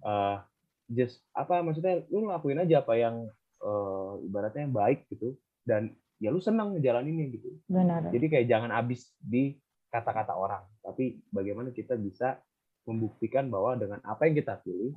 Uh, 0.00 0.40
just 0.88 1.20
apa 1.36 1.60
maksudnya 1.60 2.02
lu 2.08 2.24
ngelakuin 2.24 2.64
aja 2.64 2.80
apa 2.80 2.96
yang 2.96 3.28
uh, 3.60 4.16
ibaratnya 4.24 4.64
yang 4.64 4.74
baik 4.74 5.06
gitu 5.12 5.36
dan 5.68 5.92
ya 6.20 6.28
lu 6.28 6.38
senang 6.38 6.76
ngejalaninnya 6.76 7.26
gitu. 7.32 7.48
Benar. 7.66 8.12
Jadi 8.12 8.26
kayak 8.28 8.46
jangan 8.46 8.70
habis 8.70 9.08
di 9.18 9.56
kata-kata 9.90 10.36
orang, 10.36 10.62
tapi 10.84 11.18
bagaimana 11.32 11.74
kita 11.74 11.98
bisa 11.98 12.38
membuktikan 12.86 13.50
bahwa 13.50 13.74
dengan 13.74 13.98
apa 14.06 14.28
yang 14.28 14.38
kita 14.38 14.60
pilih 14.62 14.94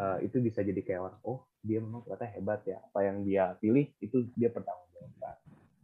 uh, 0.00 0.18
itu 0.24 0.42
bisa 0.42 0.64
jadi 0.64 0.80
kayak 0.82 1.00
orang, 1.04 1.20
oh 1.22 1.46
dia 1.62 1.78
memang 1.78 2.02
ternyata 2.02 2.26
hebat 2.34 2.60
ya, 2.66 2.82
apa 2.82 3.00
yang 3.06 3.22
dia 3.22 3.54
pilih 3.62 3.86
itu 4.02 4.26
dia 4.34 4.50
pertanggungjawabkan. 4.50 5.36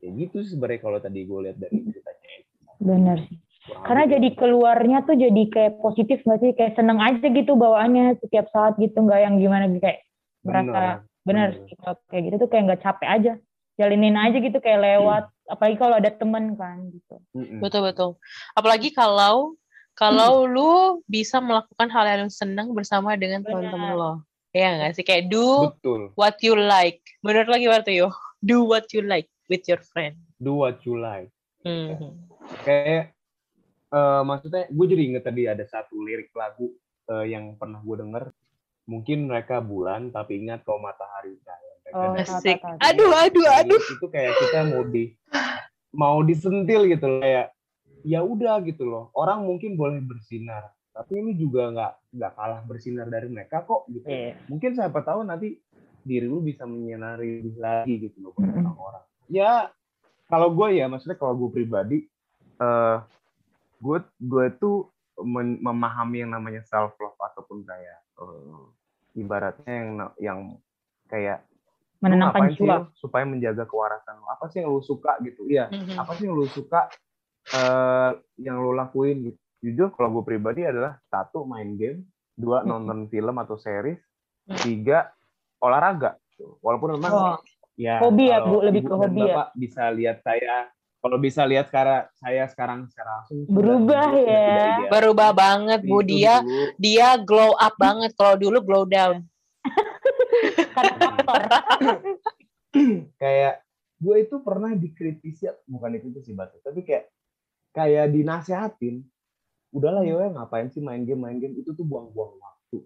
Ya 0.03 0.09
gitu 0.11 0.43
sebenarnya 0.43 0.81
kalau 0.83 0.99
tadi 0.99 1.21
gue 1.23 1.39
lihat 1.47 1.57
dari 1.61 1.79
ceritanya. 1.79 2.29
Benar 2.83 3.19
sih. 3.29 3.39
Karena 3.65 4.05
jadi 4.05 4.29
keluarnya 4.37 4.99
tuh 5.09 5.17
jadi 5.17 5.43
kayak 5.49 5.81
positif 5.81 6.21
nggak 6.21 6.41
sih, 6.43 6.51
kayak 6.53 6.77
seneng 6.77 7.01
aja 7.01 7.25
gitu 7.33 7.57
bawaannya 7.57 8.21
setiap 8.21 8.51
saat 8.53 8.77
gitu, 8.77 8.99
nggak 8.99 9.21
yang 9.25 9.41
gimana 9.41 9.71
kayak 9.81 10.05
merasa 10.45 11.01
benar, 11.25 11.49
benar. 11.57 11.97
kayak 12.13 12.23
gitu 12.29 12.37
tuh 12.45 12.49
kayak 12.53 12.63
nggak 12.69 12.83
capek 12.85 13.09
aja 13.09 13.33
jalinin 13.75 14.15
aja 14.15 14.39
gitu 14.39 14.59
kayak 14.63 14.81
lewat 14.83 15.25
hmm. 15.27 15.53
apalagi 15.53 15.77
kalau 15.79 15.95
ada 15.99 16.11
temen 16.11 16.55
kan 16.55 16.79
gitu. 16.95 17.15
Betul 17.59 17.83
betul. 17.91 18.11
Apalagi 18.55 18.95
kalau 18.95 19.59
kalau 19.95 20.47
hmm. 20.47 20.51
lu 20.51 20.73
bisa 21.07 21.39
melakukan 21.39 21.91
hal 21.91 22.07
yang 22.07 22.31
senang 22.31 22.75
bersama 22.75 23.15
dengan 23.19 23.43
teman-teman 23.43 23.95
lo. 23.95 24.13
Ya 24.55 24.79
nggak 24.79 24.95
sih? 24.95 25.05
Kayak 25.07 25.35
do 25.35 25.75
betul. 25.75 26.15
what 26.15 26.39
you 26.43 26.55
like. 26.55 27.03
Menurut 27.27 27.51
lagi 27.51 27.67
waktu 27.67 27.99
yo? 27.99 28.15
Do 28.39 28.63
what 28.63 28.87
you 28.95 29.03
like 29.03 29.27
with 29.51 29.67
your 29.67 29.83
friend. 29.83 30.15
Do 30.39 30.55
what 30.55 30.83
you 30.87 30.99
like. 30.99 31.31
Hmm. 31.65 31.97
kayak 32.61 33.17
uh, 33.89 34.21
maksudnya 34.21 34.69
gue 34.69 34.85
jadi 34.85 35.03
inget 35.09 35.25
tadi 35.25 35.49
ada 35.49 35.65
satu 35.65 35.97
lirik 35.97 36.29
lagu 36.37 36.69
uh, 37.09 37.25
yang 37.25 37.59
pernah 37.59 37.83
gue 37.83 37.97
denger. 37.99 38.25
Mungkin 38.85 39.33
mereka 39.33 39.65
bulan 39.65 40.13
tapi 40.13 40.45
ingat 40.45 40.61
kau 40.63 40.77
matahari 40.77 41.41
cahaya 41.41 41.74
Oh, 41.95 42.19
asik. 42.19 42.59
Aduh, 42.83 43.15
aduh, 43.15 43.47
aduh. 43.63 43.79
Itu 43.79 44.11
kayak 44.11 44.35
kita 44.43 44.59
mau 44.67 44.83
di 44.83 45.15
mau 45.95 46.19
disentil 46.27 46.91
gitu 46.91 47.23
kayak 47.23 47.55
ya 48.03 48.21
udah 48.27 48.59
gitu 48.67 48.83
loh. 48.83 49.15
Orang 49.15 49.47
mungkin 49.47 49.79
boleh 49.79 50.03
bersinar, 50.03 50.75
tapi 50.91 51.23
ini 51.23 51.39
juga 51.39 51.71
nggak 51.71 51.93
nggak 52.19 52.33
kalah 52.35 52.61
bersinar 52.67 53.07
dari 53.07 53.31
mereka 53.31 53.63
kok 53.63 53.87
gitu. 53.87 54.11
Yeah. 54.11 54.35
Mungkin 54.51 54.75
siapa 54.75 55.07
tahu 55.07 55.23
nanti 55.23 55.63
diri 56.03 56.27
lu 56.27 56.43
bisa 56.43 56.67
menyinari 56.67 57.41
lebih 57.47 57.63
lagi 57.63 57.95
gitu 58.11 58.27
loh 58.27 58.31
buat 58.35 58.51
orang-orang. 58.51 59.05
Ya 59.31 59.71
kalau 60.27 60.51
gue 60.51 60.75
ya 60.75 60.91
maksudnya 60.91 61.17
kalau 61.17 61.39
gue 61.39 61.51
pribadi 61.55 62.11
eh 62.59 62.99
gue 63.79 63.99
gue 64.19 64.47
tuh 64.59 64.91
men- 65.23 65.63
memahami 65.63 66.27
yang 66.27 66.35
namanya 66.35 66.67
self 66.67 66.99
love 66.99 67.17
ataupun 67.23 67.63
kayak 67.63 67.99
eh, 68.19 68.63
ibaratnya 69.15 69.73
yang 69.73 69.89
yang 70.19 70.39
kayak 71.07 71.47
Menenangkan 72.05 72.49
sih 72.51 72.61
jiwa. 72.61 72.77
lu 72.77 72.85
supaya 72.95 73.25
menjaga 73.25 73.65
kewarasan 73.65 74.15
lu 74.15 74.27
apa 74.27 74.45
sih 74.47 74.61
yang 74.61 74.69
lu 74.69 74.81
suka 74.81 75.17
gitu 75.21 75.49
iya 75.49 75.69
Mhm. 75.69 75.97
apa 75.97 76.13
sih 76.15 76.25
yang 76.25 76.35
lu 76.35 76.47
suka 76.47 76.81
eh 77.47 78.11
yang 78.39 78.57
lu 78.57 78.73
lakuin 78.73 79.17
gitu 79.25 79.39
jujur 79.61 79.89
kalau 79.91 80.13
gue 80.15 80.25
pribadi 80.27 80.61
adalah 80.63 81.01
satu 81.05 81.45
main 81.45 81.73
game 81.75 82.05
dua 82.35 82.61
Mhm. 82.61 82.69
nonton 82.69 82.99
film 83.07 83.35
atau 83.35 83.57
series 83.57 84.01
Mhm. 84.45 84.57
tiga 84.61 84.99
olahraga 85.59 86.21
walaupun 86.61 86.95
memang 86.95 87.11
Oh, 87.11 87.37
ya 87.75 87.99
Hobi 87.99 88.29
ya, 88.29 88.39
Bu, 88.39 88.61
lebih 88.61 88.81
ibu 88.81 88.87
ke 88.87 88.95
dan 88.95 89.01
hobi 89.03 89.21
ya? 89.21 89.27
bapak 89.31 89.47
bisa 89.55 89.83
lihat 89.89 90.19
saya 90.21 90.57
kalau 90.99 91.17
bisa 91.17 91.43
lihat 91.43 91.67
sekarang 91.67 92.09
saya 92.15 92.45
sekarang 92.47 92.79
secara 92.87 93.11
langsung 93.19 93.45
Berubah 93.45 94.09
sudah 94.09 94.67
ya. 94.75 94.89
Berubah 94.91 95.31
banget 95.33 95.81
Bu 95.83 95.99
Itu 95.99 96.09
dia 96.11 96.35
dulu. 96.39 96.61
dia 96.77 97.09
glow 97.19 97.53
up 97.55 97.75
banget 97.75 98.13
kalau 98.15 98.35
dulu 98.35 98.59
glow 98.61 98.85
down. 98.85 99.21
kayak 103.23 103.55
gue 104.05 104.17
itu 104.21 104.37
pernah 104.43 104.75
dikritisi 104.75 105.49
bukan 105.71 105.91
dikritisi 105.97 106.35
batu 106.35 106.59
tapi 106.61 106.83
kayak 106.83 107.09
kayak 107.75 108.11
dinasehatin 108.11 109.07
udahlah 109.75 110.07
Hmm. 110.07 110.15
ya 110.15 110.27
ngapain 110.39 110.71
sih 110.71 110.79
main 110.79 111.03
game 111.03 111.23
main 111.23 111.39
game 111.43 111.59
itu 111.59 111.75
tuh 111.75 111.83
buang-buang 111.83 112.39
waktu 112.39 112.79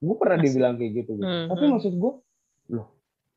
gue 0.00 0.16
pernah 0.16 0.40
dibilang 0.40 0.80
kayak 0.80 1.04
gitu, 1.04 1.20
gitu. 1.20 1.28
Hmm, 1.28 1.52
tapi 1.52 1.64
hmm. 1.68 1.72
maksud 1.76 1.92
gue 2.00 2.12
loh 2.72 2.88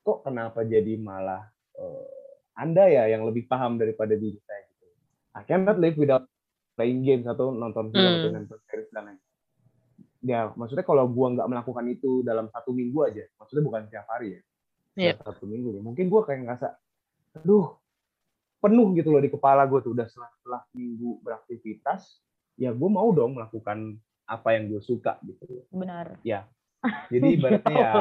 kok 0.03 0.19
kenapa 0.23 0.63
jadi 0.63 0.95
malah 0.95 1.43
eh, 1.75 2.07
anda 2.55 2.87
ya 2.87 3.11
yang 3.11 3.27
lebih 3.27 3.49
paham 3.51 3.75
daripada 3.75 4.15
diri 4.15 4.39
saya 4.47 4.63
gitu 4.71 4.87
I 5.35 5.43
cannot 5.43 5.81
live 5.81 5.99
without 5.99 6.23
playing 6.79 7.03
games 7.03 7.27
atau 7.27 7.51
nonton 7.51 7.91
film 7.91 8.07
Hmm. 8.07 8.19
atau 8.23 8.29
nonton 8.31 8.59
series 8.71 8.87
dan 8.95 9.11
lain 9.11 9.19
ya 10.23 10.55
maksudnya 10.55 10.81
kalau 10.81 11.03
gua 11.05 11.35
nggak 11.35 11.47
melakukan 11.47 11.85
itu 11.85 12.23
dalam 12.23 12.47
satu 12.49 12.71
minggu 12.71 12.99
aja 13.03 13.23
maksudnya 13.35 13.63
bukan 13.63 13.81
setiap 13.85 14.07
hari 14.07 14.27
ya 14.29 14.41
Iya. 14.93 15.11
dalam 15.19 15.25
satu 15.35 15.45
minggu 15.45 15.69
ya 15.75 15.81
mungkin 15.83 16.05
gua 16.07 16.21
kayak 16.23 16.39
ngerasa 16.47 16.67
aduh 17.37 17.75
penuh 18.57 18.95
gitu 18.95 19.11
loh 19.11 19.19
di 19.19 19.27
kepala 19.27 19.67
gue 19.67 19.83
tuh 19.83 19.91
udah 19.91 20.07
setelah, 20.07 20.31
setelah 20.39 20.61
minggu 20.71 21.19
beraktivitas 21.19 22.23
ya 22.55 22.71
gue 22.71 22.87
mau 22.87 23.11
dong 23.11 23.35
melakukan 23.35 23.99
apa 24.23 24.55
yang 24.55 24.71
gue 24.71 24.79
suka 24.79 25.19
gitu 25.27 25.43
loh. 25.51 25.65
Benar. 25.67 26.15
jadi 27.11 27.27
ibaratnya 27.35 27.75
ya 27.75 27.91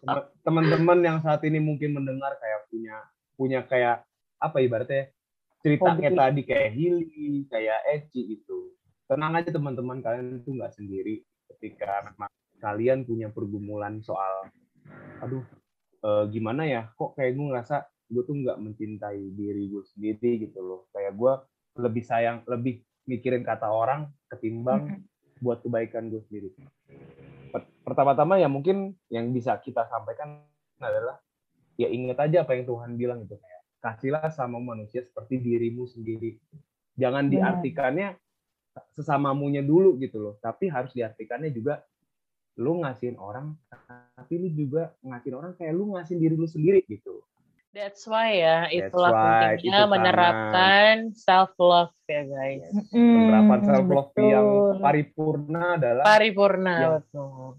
teman- 0.00 0.28
teman-teman 0.40 0.98
yang 1.04 1.18
saat 1.20 1.44
ini 1.44 1.60
mungkin 1.60 1.92
mendengar 1.92 2.40
kayak 2.40 2.72
punya 2.72 2.96
punya 3.36 3.60
kayak 3.68 4.00
apa 4.40 4.56
ibaratnya 4.64 5.12
cerita 5.60 5.92
Hobi. 5.92 6.08
kayak 6.08 6.16
tadi 6.16 6.40
kayak 6.48 6.70
Hili 6.72 7.44
kayak 7.52 7.78
Eci 8.00 8.20
gitu 8.32 8.72
tenang 9.10 9.34
aja 9.34 9.50
teman-teman 9.50 9.98
kalian 9.98 10.38
itu 10.38 10.54
nggak 10.54 10.70
sendiri. 10.70 11.26
Ketika 11.50 12.06
memang 12.06 12.30
kalian 12.62 13.02
punya 13.02 13.26
pergumulan 13.26 13.98
soal 13.98 14.54
aduh 15.18 15.42
eh, 16.06 16.24
gimana 16.30 16.62
ya? 16.70 16.94
Kok 16.94 17.18
kayak 17.18 17.34
gue 17.34 17.46
ngerasa 17.50 17.76
gue 18.06 18.22
tuh 18.22 18.36
nggak 18.38 18.58
mencintai 18.62 19.34
diri 19.34 19.66
gue 19.66 19.82
sendiri 19.82 20.46
gitu 20.46 20.62
loh. 20.62 20.86
Kayak 20.94 21.18
gue 21.18 21.32
lebih 21.82 22.06
sayang 22.06 22.46
lebih 22.46 22.86
mikirin 23.10 23.42
kata 23.42 23.66
orang 23.66 24.06
ketimbang 24.30 25.02
buat 25.42 25.58
kebaikan 25.66 26.06
gue 26.06 26.22
sendiri. 26.30 26.54
Per- 27.50 27.70
pertama-tama 27.82 28.38
ya 28.38 28.46
mungkin 28.46 28.94
yang 29.10 29.34
bisa 29.34 29.58
kita 29.58 29.90
sampaikan 29.90 30.46
adalah 30.78 31.18
ya 31.74 31.90
ingat 31.90 32.30
aja 32.30 32.46
apa 32.46 32.54
yang 32.54 32.68
Tuhan 32.68 32.94
bilang 32.94 33.26
gitu 33.26 33.34
kayak 33.34 33.60
kasihlah 33.80 34.28
sama 34.30 34.62
manusia 34.62 35.02
seperti 35.02 35.42
dirimu 35.42 35.88
sendiri. 35.90 36.38
Jangan 36.94 37.32
diartikannya 37.32 38.14
sesamamunya 38.92 39.60
dulu 39.60 39.96
gitu 39.98 40.18
loh 40.20 40.34
tapi 40.40 40.68
harus 40.68 40.90
diartikannya 40.92 41.50
juga 41.50 41.82
lu 42.58 42.82
ngasihin 42.84 43.16
orang 43.16 43.56
tapi 44.14 44.34
lu 44.36 44.48
juga 44.52 44.92
ngasihin 45.00 45.36
orang 45.38 45.52
kayak 45.56 45.72
lu 45.72 45.94
ngasihin 45.96 46.20
diri 46.20 46.34
lu 46.36 46.48
sendiri 46.48 46.84
gitu 46.86 47.24
That's 47.70 48.02
why 48.02 48.34
ya, 48.34 48.66
That's 48.66 48.90
itulah 48.90 49.14
why, 49.14 49.54
pentingnya 49.54 49.86
itu 49.86 49.90
menerapkan 49.94 50.94
self 51.14 51.54
love 51.54 51.94
ya 52.10 52.26
guys. 52.26 52.66
penerapan 52.90 53.58
Mm, 53.62 53.66
self 53.70 53.86
love 53.86 54.10
yang 54.18 54.46
betul. 54.50 54.82
paripurna 54.82 55.64
adalah 55.78 56.02
Paripurna 56.02 56.74
betul. 56.98 57.54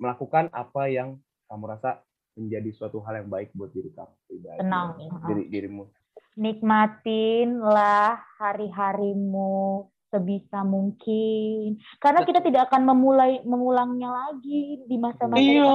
melakukan 0.00 0.48
apa 0.48 0.82
yang 0.88 1.20
kamu 1.44 1.64
rasa 1.68 2.00
menjadi 2.40 2.70
suatu 2.72 3.04
hal 3.04 3.20
yang 3.20 3.28
baik 3.28 3.52
buat 3.52 3.68
diri 3.68 3.92
kamu 3.92 4.14
pribadi 4.24 4.58
Tenang. 4.64 4.96
diri 5.28 5.44
dirimu 5.52 5.84
Nikmatinlah 6.38 8.16
hari-harimu 8.40 9.84
sebisa 10.08 10.64
mungkin. 10.64 11.76
Karena 11.98 12.24
kita 12.24 12.40
tidak 12.40 12.68
akan 12.68 12.88
memulai 12.88 13.40
mengulangnya 13.44 14.08
lagi 14.08 14.82
di 14.84 14.96
masa-masa 14.96 15.40
Iya. 15.40 15.72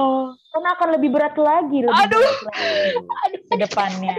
Karena 0.50 0.68
akan 0.74 0.88
lebih 0.94 1.10
berat 1.10 1.36
lagi, 1.36 1.78
lebih 1.82 2.04
Aduh. 2.06 2.18
berat 2.18 3.06
lagi 3.06 3.38
ke 3.46 3.56
depannya. 3.58 4.14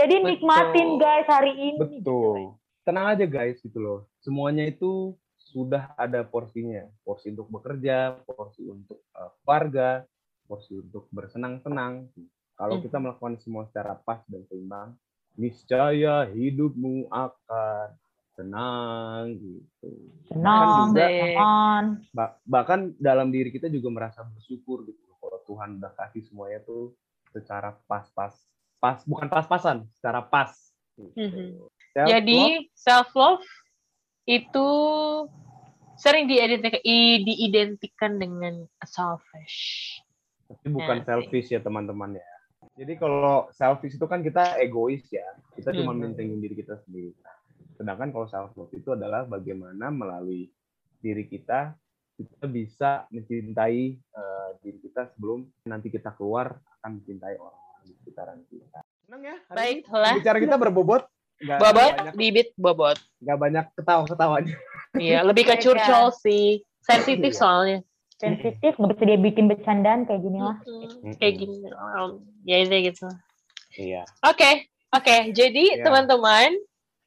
Jadi 0.00 0.14
Betul. 0.16 0.28
nikmatin 0.32 0.88
guys 0.96 1.28
hari 1.28 1.52
ini. 1.52 2.00
betul 2.00 2.56
tenang 2.82 3.14
aja 3.14 3.26
guys 3.26 3.62
gitu 3.62 3.78
loh 3.78 3.98
semuanya 4.18 4.66
itu 4.66 5.14
sudah 5.38 5.94
ada 5.94 6.26
porsinya 6.26 6.82
porsi 7.06 7.30
untuk 7.30 7.46
bekerja 7.46 8.18
porsi 8.26 8.66
untuk 8.66 9.06
eh, 9.12 9.30
keluarga 9.38 10.02
porsi 10.42 10.82
untuk 10.82 11.06
bersenang-senang 11.14 12.10
kalau 12.58 12.76
Hmm. 12.78 12.84
kita 12.84 12.96
melakukan 12.98 13.38
semua 13.38 13.70
secara 13.70 13.94
pas 14.02 14.18
dan 14.26 14.42
seimbang 14.50 14.98
niscaya 15.36 16.26
hidupmu 16.26 17.06
akan 17.08 17.94
tenang 18.42 19.38
gitu 19.38 19.88
bahkan 20.34 20.66
Senang, 20.66 20.78
juga 20.90 21.04
Baik. 21.06 21.36
aman. 21.38 21.84
Ba- 22.10 22.36
bahkan 22.42 22.80
dalam 22.98 23.30
diri 23.30 23.48
kita 23.48 23.70
juga 23.70 23.88
merasa 23.88 24.26
bersyukur 24.26 24.82
gitu 24.84 24.98
kalau 25.16 25.38
Tuhan 25.46 25.78
udah 25.78 25.92
kasih 25.94 26.26
semuanya 26.26 26.60
tuh 26.66 26.92
secara 27.30 27.78
pas-pas 27.86 28.34
pas 28.76 28.98
bukan 29.06 29.30
pas-pasan 29.30 29.86
secara 29.94 30.18
pas 30.20 30.50
gitu. 30.98 31.08
Mhm. 31.14 31.70
Self-love, 31.92 32.10
Jadi 32.10 32.40
self 32.74 33.10
love 33.14 33.46
itu 34.24 34.68
sering 35.94 36.26
diidentikan, 36.26 36.82
diidentikan 37.22 38.12
dengan 38.18 38.66
selfish. 38.82 40.00
tapi 40.48 40.68
bukan 40.68 41.00
Ya, 41.00 41.04
selfish 41.06 41.48
ya 41.48 41.60
teman-teman 41.64 42.18
ya 42.18 42.28
jadi 42.76 42.96
kalau 43.00 43.48
selfish 43.56 43.96
itu 43.96 44.04
kan 44.04 44.20
kita 44.20 44.60
egois 44.60 45.00
ya 45.08 45.24
kita 45.56 45.72
cuma 45.72 45.92
Mhm. 45.96 46.12
mentingin 46.12 46.40
diri 46.40 46.60
kita 46.60 46.76
sendiri 46.84 47.16
Nah, 47.20 47.31
sedangkan 47.82 48.08
kalau 48.08 48.26
self 48.26 48.54
love 48.54 48.70
itu 48.70 48.94
adalah 48.94 49.26
bagaimana 49.26 49.90
melalui 49.90 50.46
diri 50.98 51.26
kita 51.26 51.74
kita 52.14 52.46
bisa 52.46 52.90
mencintai 53.10 53.82
eh, 53.98 54.48
diri 54.62 54.78
kita 54.80 55.10
sebelum 55.10 55.42
nanti 55.64 55.90
kita 55.90 56.14
keluar 56.14 56.54
akan 56.78 57.02
mencintai 57.02 57.34
orang-orang 57.34 57.82
di 57.82 57.92
sekitaran 57.98 58.38
kita 58.46 58.78
senang 59.02 59.22
ya 59.22 59.36
hari 59.50 59.56
Baiklah. 59.82 60.14
bicara 60.16 60.38
kita 60.38 60.56
berbobot 60.56 61.02
nggak 61.42 61.58
Bobot, 61.58 61.92
banyak 61.98 62.14
bibit, 62.14 62.48
bobot. 62.54 62.98
nggak 63.18 63.34
banyak 63.36 63.64
ketawa-ketawanya 63.74 64.54
Iya, 64.92 65.24
lebih 65.24 65.42
ke 65.42 65.56
Iya, 65.56 65.62
curcol 65.64 66.06
sih. 66.14 66.60
Sensitif 66.78 67.32
Iya. 67.32 67.40
soalnya. 67.40 67.78
Sensitif, 68.14 68.76
nggak 68.76 68.92
bisa 68.92 69.02
dia 69.02 69.18
bikin 69.18 69.48
bercandaan 69.48 70.04
kayak 70.04 70.20
gini 70.20 70.38
lah. 70.38 70.60
Mm-mm. 70.62 71.16
Kayak 71.16 71.34
gini. 71.40 71.56
um, 71.72 72.20
Ya 72.44 72.60
itu 72.60 72.92
gitu. 72.92 73.08
iya 73.74 74.04
Oke, 74.22 74.68
oke. 74.92 75.16
Jadi 75.32 75.80
Iya. 75.80 75.82
teman-teman, 75.82 76.54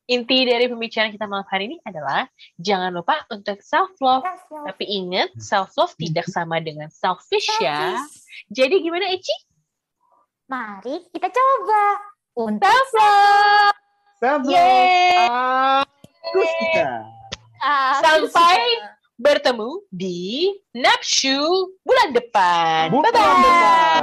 inti 0.06 0.46
dari 0.46 0.66
pembicaraan 0.66 1.10
kita 1.10 1.26
malam 1.26 1.46
hari 1.46 1.66
ini 1.66 1.78
adalah 1.82 2.30
jangan 2.56 2.92
lupa 2.92 3.26
untuk 3.28 3.58
self 3.60 3.94
love. 4.00 4.22
Tapi 4.48 4.86
ingat, 4.86 5.34
self 5.36 5.74
love 5.76 5.94
tidak 5.96 6.26
sama 6.26 6.58
dengan 6.60 6.88
selfish 6.88 7.50
ya. 7.58 7.98
Jadi 8.48 8.80
gimana 8.80 9.10
Eci? 9.10 9.34
Mari 10.46 11.10
kita 11.10 11.26
coba 11.26 11.84
untuk 12.38 12.62
Self 12.62 12.90
love. 12.94 13.74
self 14.16 14.42
love 14.42 14.54
Yeay. 14.54 15.26
Terus 16.24 16.52
kita 16.60 16.86
Ah, 17.58 17.98
Sampai 17.98 18.62
bertemu 19.18 19.82
di 19.90 20.54
Napshu 20.72 21.40
bulan 21.82 22.14
depan. 22.14 22.94
bukan 22.94 23.10
Bye-bye. 23.10 23.42
depan. 23.42 24.02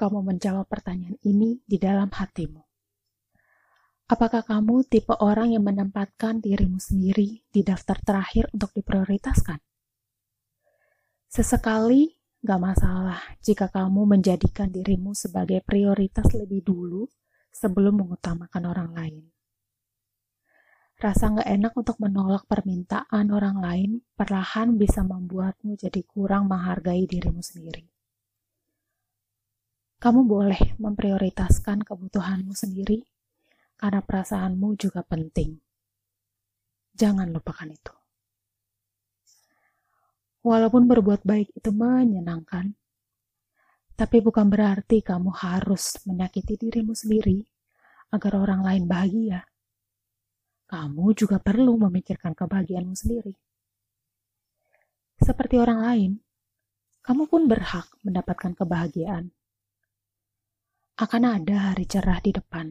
Kamu 0.00 0.24
menjawab 0.32 0.64
pertanyaan 0.64 1.20
ini 1.20 1.60
di 1.68 1.76
dalam 1.76 2.08
hatimu. 2.08 2.64
Apakah 4.08 4.42
kamu 4.42 4.88
tipe 4.88 5.12
orang 5.20 5.52
yang 5.52 5.62
menempatkan 5.68 6.40
dirimu 6.40 6.80
sendiri 6.80 7.44
di 7.52 7.60
daftar 7.60 8.00
terakhir 8.00 8.48
untuk 8.56 8.72
diprioritaskan? 8.72 9.60
Sesekali 11.30 12.16
gak 12.40 12.58
masalah 12.58 13.20
jika 13.44 13.68
kamu 13.68 14.16
menjadikan 14.16 14.72
dirimu 14.72 15.12
sebagai 15.12 15.60
prioritas 15.62 16.26
lebih 16.32 16.64
dulu 16.64 17.06
sebelum 17.52 18.02
mengutamakan 18.02 18.62
orang 18.66 18.90
lain. 18.96 19.24
Rasa 20.98 21.30
gak 21.30 21.46
enak 21.46 21.72
untuk 21.78 22.02
menolak 22.02 22.50
permintaan 22.50 23.30
orang 23.30 23.62
lain 23.62 23.90
perlahan 24.18 24.74
bisa 24.74 25.06
membuatmu 25.06 25.78
jadi 25.78 26.02
kurang 26.02 26.50
menghargai 26.50 27.06
dirimu 27.06 27.44
sendiri. 27.44 27.99
Kamu 30.00 30.24
boleh 30.24 30.80
memprioritaskan 30.80 31.84
kebutuhanmu 31.84 32.56
sendiri 32.56 33.04
karena 33.76 34.00
perasaanmu 34.00 34.72
juga 34.80 35.04
penting. 35.04 35.60
Jangan 36.96 37.28
lupakan 37.28 37.68
itu. 37.68 37.92
Walaupun 40.40 40.88
berbuat 40.88 41.20
baik 41.20 41.52
itu 41.52 41.68
menyenangkan, 41.68 42.72
tapi 43.92 44.24
bukan 44.24 44.48
berarti 44.48 45.04
kamu 45.04 45.36
harus 45.36 46.00
menyakiti 46.08 46.56
dirimu 46.56 46.96
sendiri 46.96 47.44
agar 48.08 48.40
orang 48.40 48.64
lain 48.64 48.88
bahagia. 48.88 49.44
Kamu 50.64 51.12
juga 51.12 51.36
perlu 51.36 51.76
memikirkan 51.76 52.32
kebahagiaanmu 52.32 52.96
sendiri. 52.96 53.36
Seperti 55.20 55.60
orang 55.60 55.80
lain, 55.84 56.10
kamu 57.04 57.28
pun 57.28 57.44
berhak 57.44 57.92
mendapatkan 58.00 58.56
kebahagiaan. 58.56 59.36
Akan 61.00 61.24
ada 61.24 61.72
hari 61.72 61.88
cerah 61.88 62.20
di 62.20 62.36
depan 62.36 62.68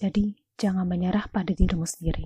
jadi, 0.00 0.32
jangan 0.56 0.88
menyerah 0.88 1.28
pada 1.28 1.52
dirimu 1.52 1.84
sendiri. 1.84 2.24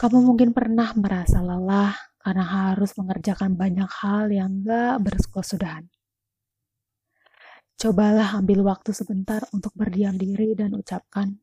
Kamu 0.00 0.24
mungkin 0.24 0.56
pernah 0.56 0.96
merasa 0.96 1.44
lelah 1.44 1.92
karena 2.16 2.72
harus 2.72 2.96
mengerjakan 2.96 3.52
banyak 3.52 3.90
hal 4.00 4.32
yang 4.32 4.64
gak 4.64 5.04
berkesudahan. 5.04 5.92
Cobalah 7.76 8.40
ambil 8.40 8.64
waktu 8.64 8.96
sebentar 8.96 9.44
untuk 9.52 9.76
berdiam 9.76 10.16
diri 10.16 10.56
dan 10.56 10.72
ucapkan, 10.72 11.36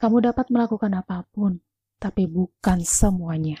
kamu 0.00 0.32
dapat 0.32 0.48
melakukan 0.48 0.96
apa 0.96 1.28
pun, 1.28 1.60
tapi 2.00 2.24
bukan 2.24 2.80
semuanya. 2.80 3.60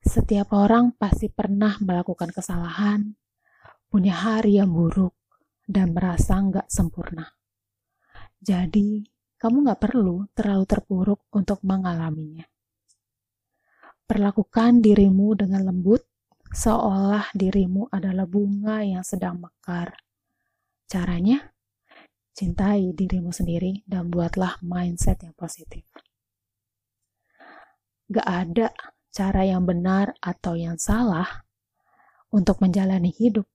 Setiap 0.00 0.56
orang 0.56 0.96
pasti 0.96 1.28
pernah 1.28 1.76
melakukan 1.84 2.32
kesalahan, 2.32 3.20
punya 3.92 4.16
hari 4.16 4.56
yang 4.56 4.72
buruk, 4.72 5.12
dan 5.68 5.92
merasa 5.92 6.40
nggak 6.40 6.72
sempurna. 6.72 7.28
Jadi, 8.40 9.04
kamu 9.36 9.68
nggak 9.68 9.80
perlu 9.84 10.32
terlalu 10.32 10.64
terpuruk 10.64 11.28
untuk 11.36 11.60
mengalaminya. 11.60 12.48
Perlakukan 14.08 14.80
dirimu 14.80 15.36
dengan 15.36 15.68
lembut, 15.68 16.08
seolah 16.48 17.36
dirimu 17.36 17.92
adalah 17.92 18.24
bunga 18.24 18.80
yang 18.80 19.04
sedang 19.04 19.44
mekar. 19.44 19.92
Caranya, 20.88 21.52
cintai 22.32 22.96
dirimu 22.96 23.28
sendiri 23.28 23.84
dan 23.84 24.08
buatlah 24.08 24.56
mindset 24.64 25.20
yang 25.20 25.36
positif. 25.36 25.84
Gak 28.08 28.24
ada 28.24 28.72
cara 29.12 29.44
yang 29.44 29.68
benar 29.68 30.16
atau 30.24 30.56
yang 30.56 30.80
salah 30.80 31.44
untuk 32.32 32.64
menjalani 32.64 33.12
hidup 33.12 33.51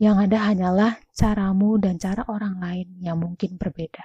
yang 0.00 0.16
ada 0.16 0.48
hanyalah 0.48 0.96
caramu 1.12 1.76
dan 1.76 2.00
cara 2.00 2.24
orang 2.32 2.56
lain 2.56 2.88
yang 3.04 3.20
mungkin 3.20 3.60
berbeda. 3.60 4.00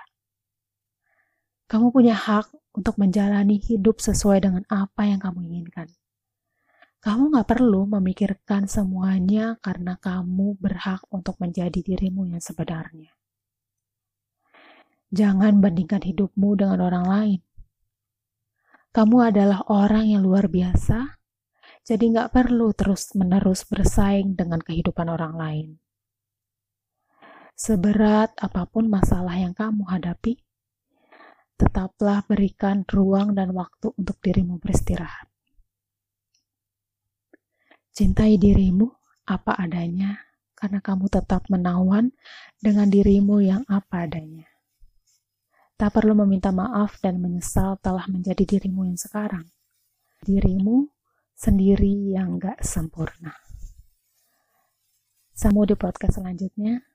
Kamu 1.72 1.96
punya 1.96 2.20
hak 2.20 2.52
untuk 2.76 3.00
menjalani 3.00 3.56
hidup 3.64 4.04
sesuai 4.04 4.44
dengan 4.44 4.68
apa 4.68 5.08
yang 5.08 5.24
kamu 5.24 5.48
inginkan. 5.48 5.88
Kamu 7.00 7.32
gak 7.32 7.48
perlu 7.48 7.88
memikirkan 7.88 8.68
semuanya 8.68 9.56
karena 9.64 9.96
kamu 9.96 10.60
berhak 10.60 11.00
untuk 11.16 11.40
menjadi 11.40 11.80
dirimu 11.80 12.28
yang 12.28 12.44
sebenarnya. 12.44 13.16
Jangan 15.16 15.64
bandingkan 15.64 16.04
hidupmu 16.04 16.60
dengan 16.60 16.84
orang 16.84 17.06
lain. 17.08 17.42
Kamu 18.92 19.18
adalah 19.32 19.64
orang 19.72 20.12
yang 20.12 20.28
luar 20.28 20.52
biasa, 20.52 21.24
jadi 21.88 22.04
gak 22.20 22.30
perlu 22.36 22.74
terus-menerus 22.76 23.64
bersaing 23.70 24.36
dengan 24.36 24.60
kehidupan 24.60 25.08
orang 25.08 25.38
lain. 25.38 25.70
Seberat 27.56 28.36
apa 28.36 28.68
pun 28.68 28.92
masalah 28.92 29.40
yang 29.40 29.56
kamu 29.56 29.88
hadapi, 29.88 30.44
tetaplah 31.56 32.20
berikan 32.28 32.84
ruang 32.84 33.32
dan 33.32 33.56
waktu 33.56 33.96
untuk 33.96 34.20
dirimu 34.20 34.60
beristirahat. 34.60 35.32
Cintai 37.96 38.36
dirimu 38.36 38.92
apa 39.24 39.56
adanya, 39.56 40.20
karena 40.52 40.84
kamu 40.84 41.08
tetap 41.08 41.48
menawan 41.48 42.12
dengan 42.60 42.92
dirimu 42.92 43.40
yang 43.40 43.64
apa 43.72 44.04
adanya. 44.04 44.52
Tak 45.80 45.96
perlu 45.96 46.12
meminta 46.12 46.52
maaf 46.52 47.00
dan 47.00 47.24
menyesal 47.24 47.80
telah 47.80 48.04
menjadi 48.12 48.44
dirimu 48.44 48.84
yang 48.84 49.00
sekarang. 49.00 49.48
Dirimu 50.24 50.92
sendiri 51.36 52.16
yang 52.16 52.36
gak 52.36 52.64
sempurna. 52.64 53.36
Sampai 55.36 55.68
di 55.68 55.76
podcast 55.76 56.20
selanjutnya. 56.20 56.95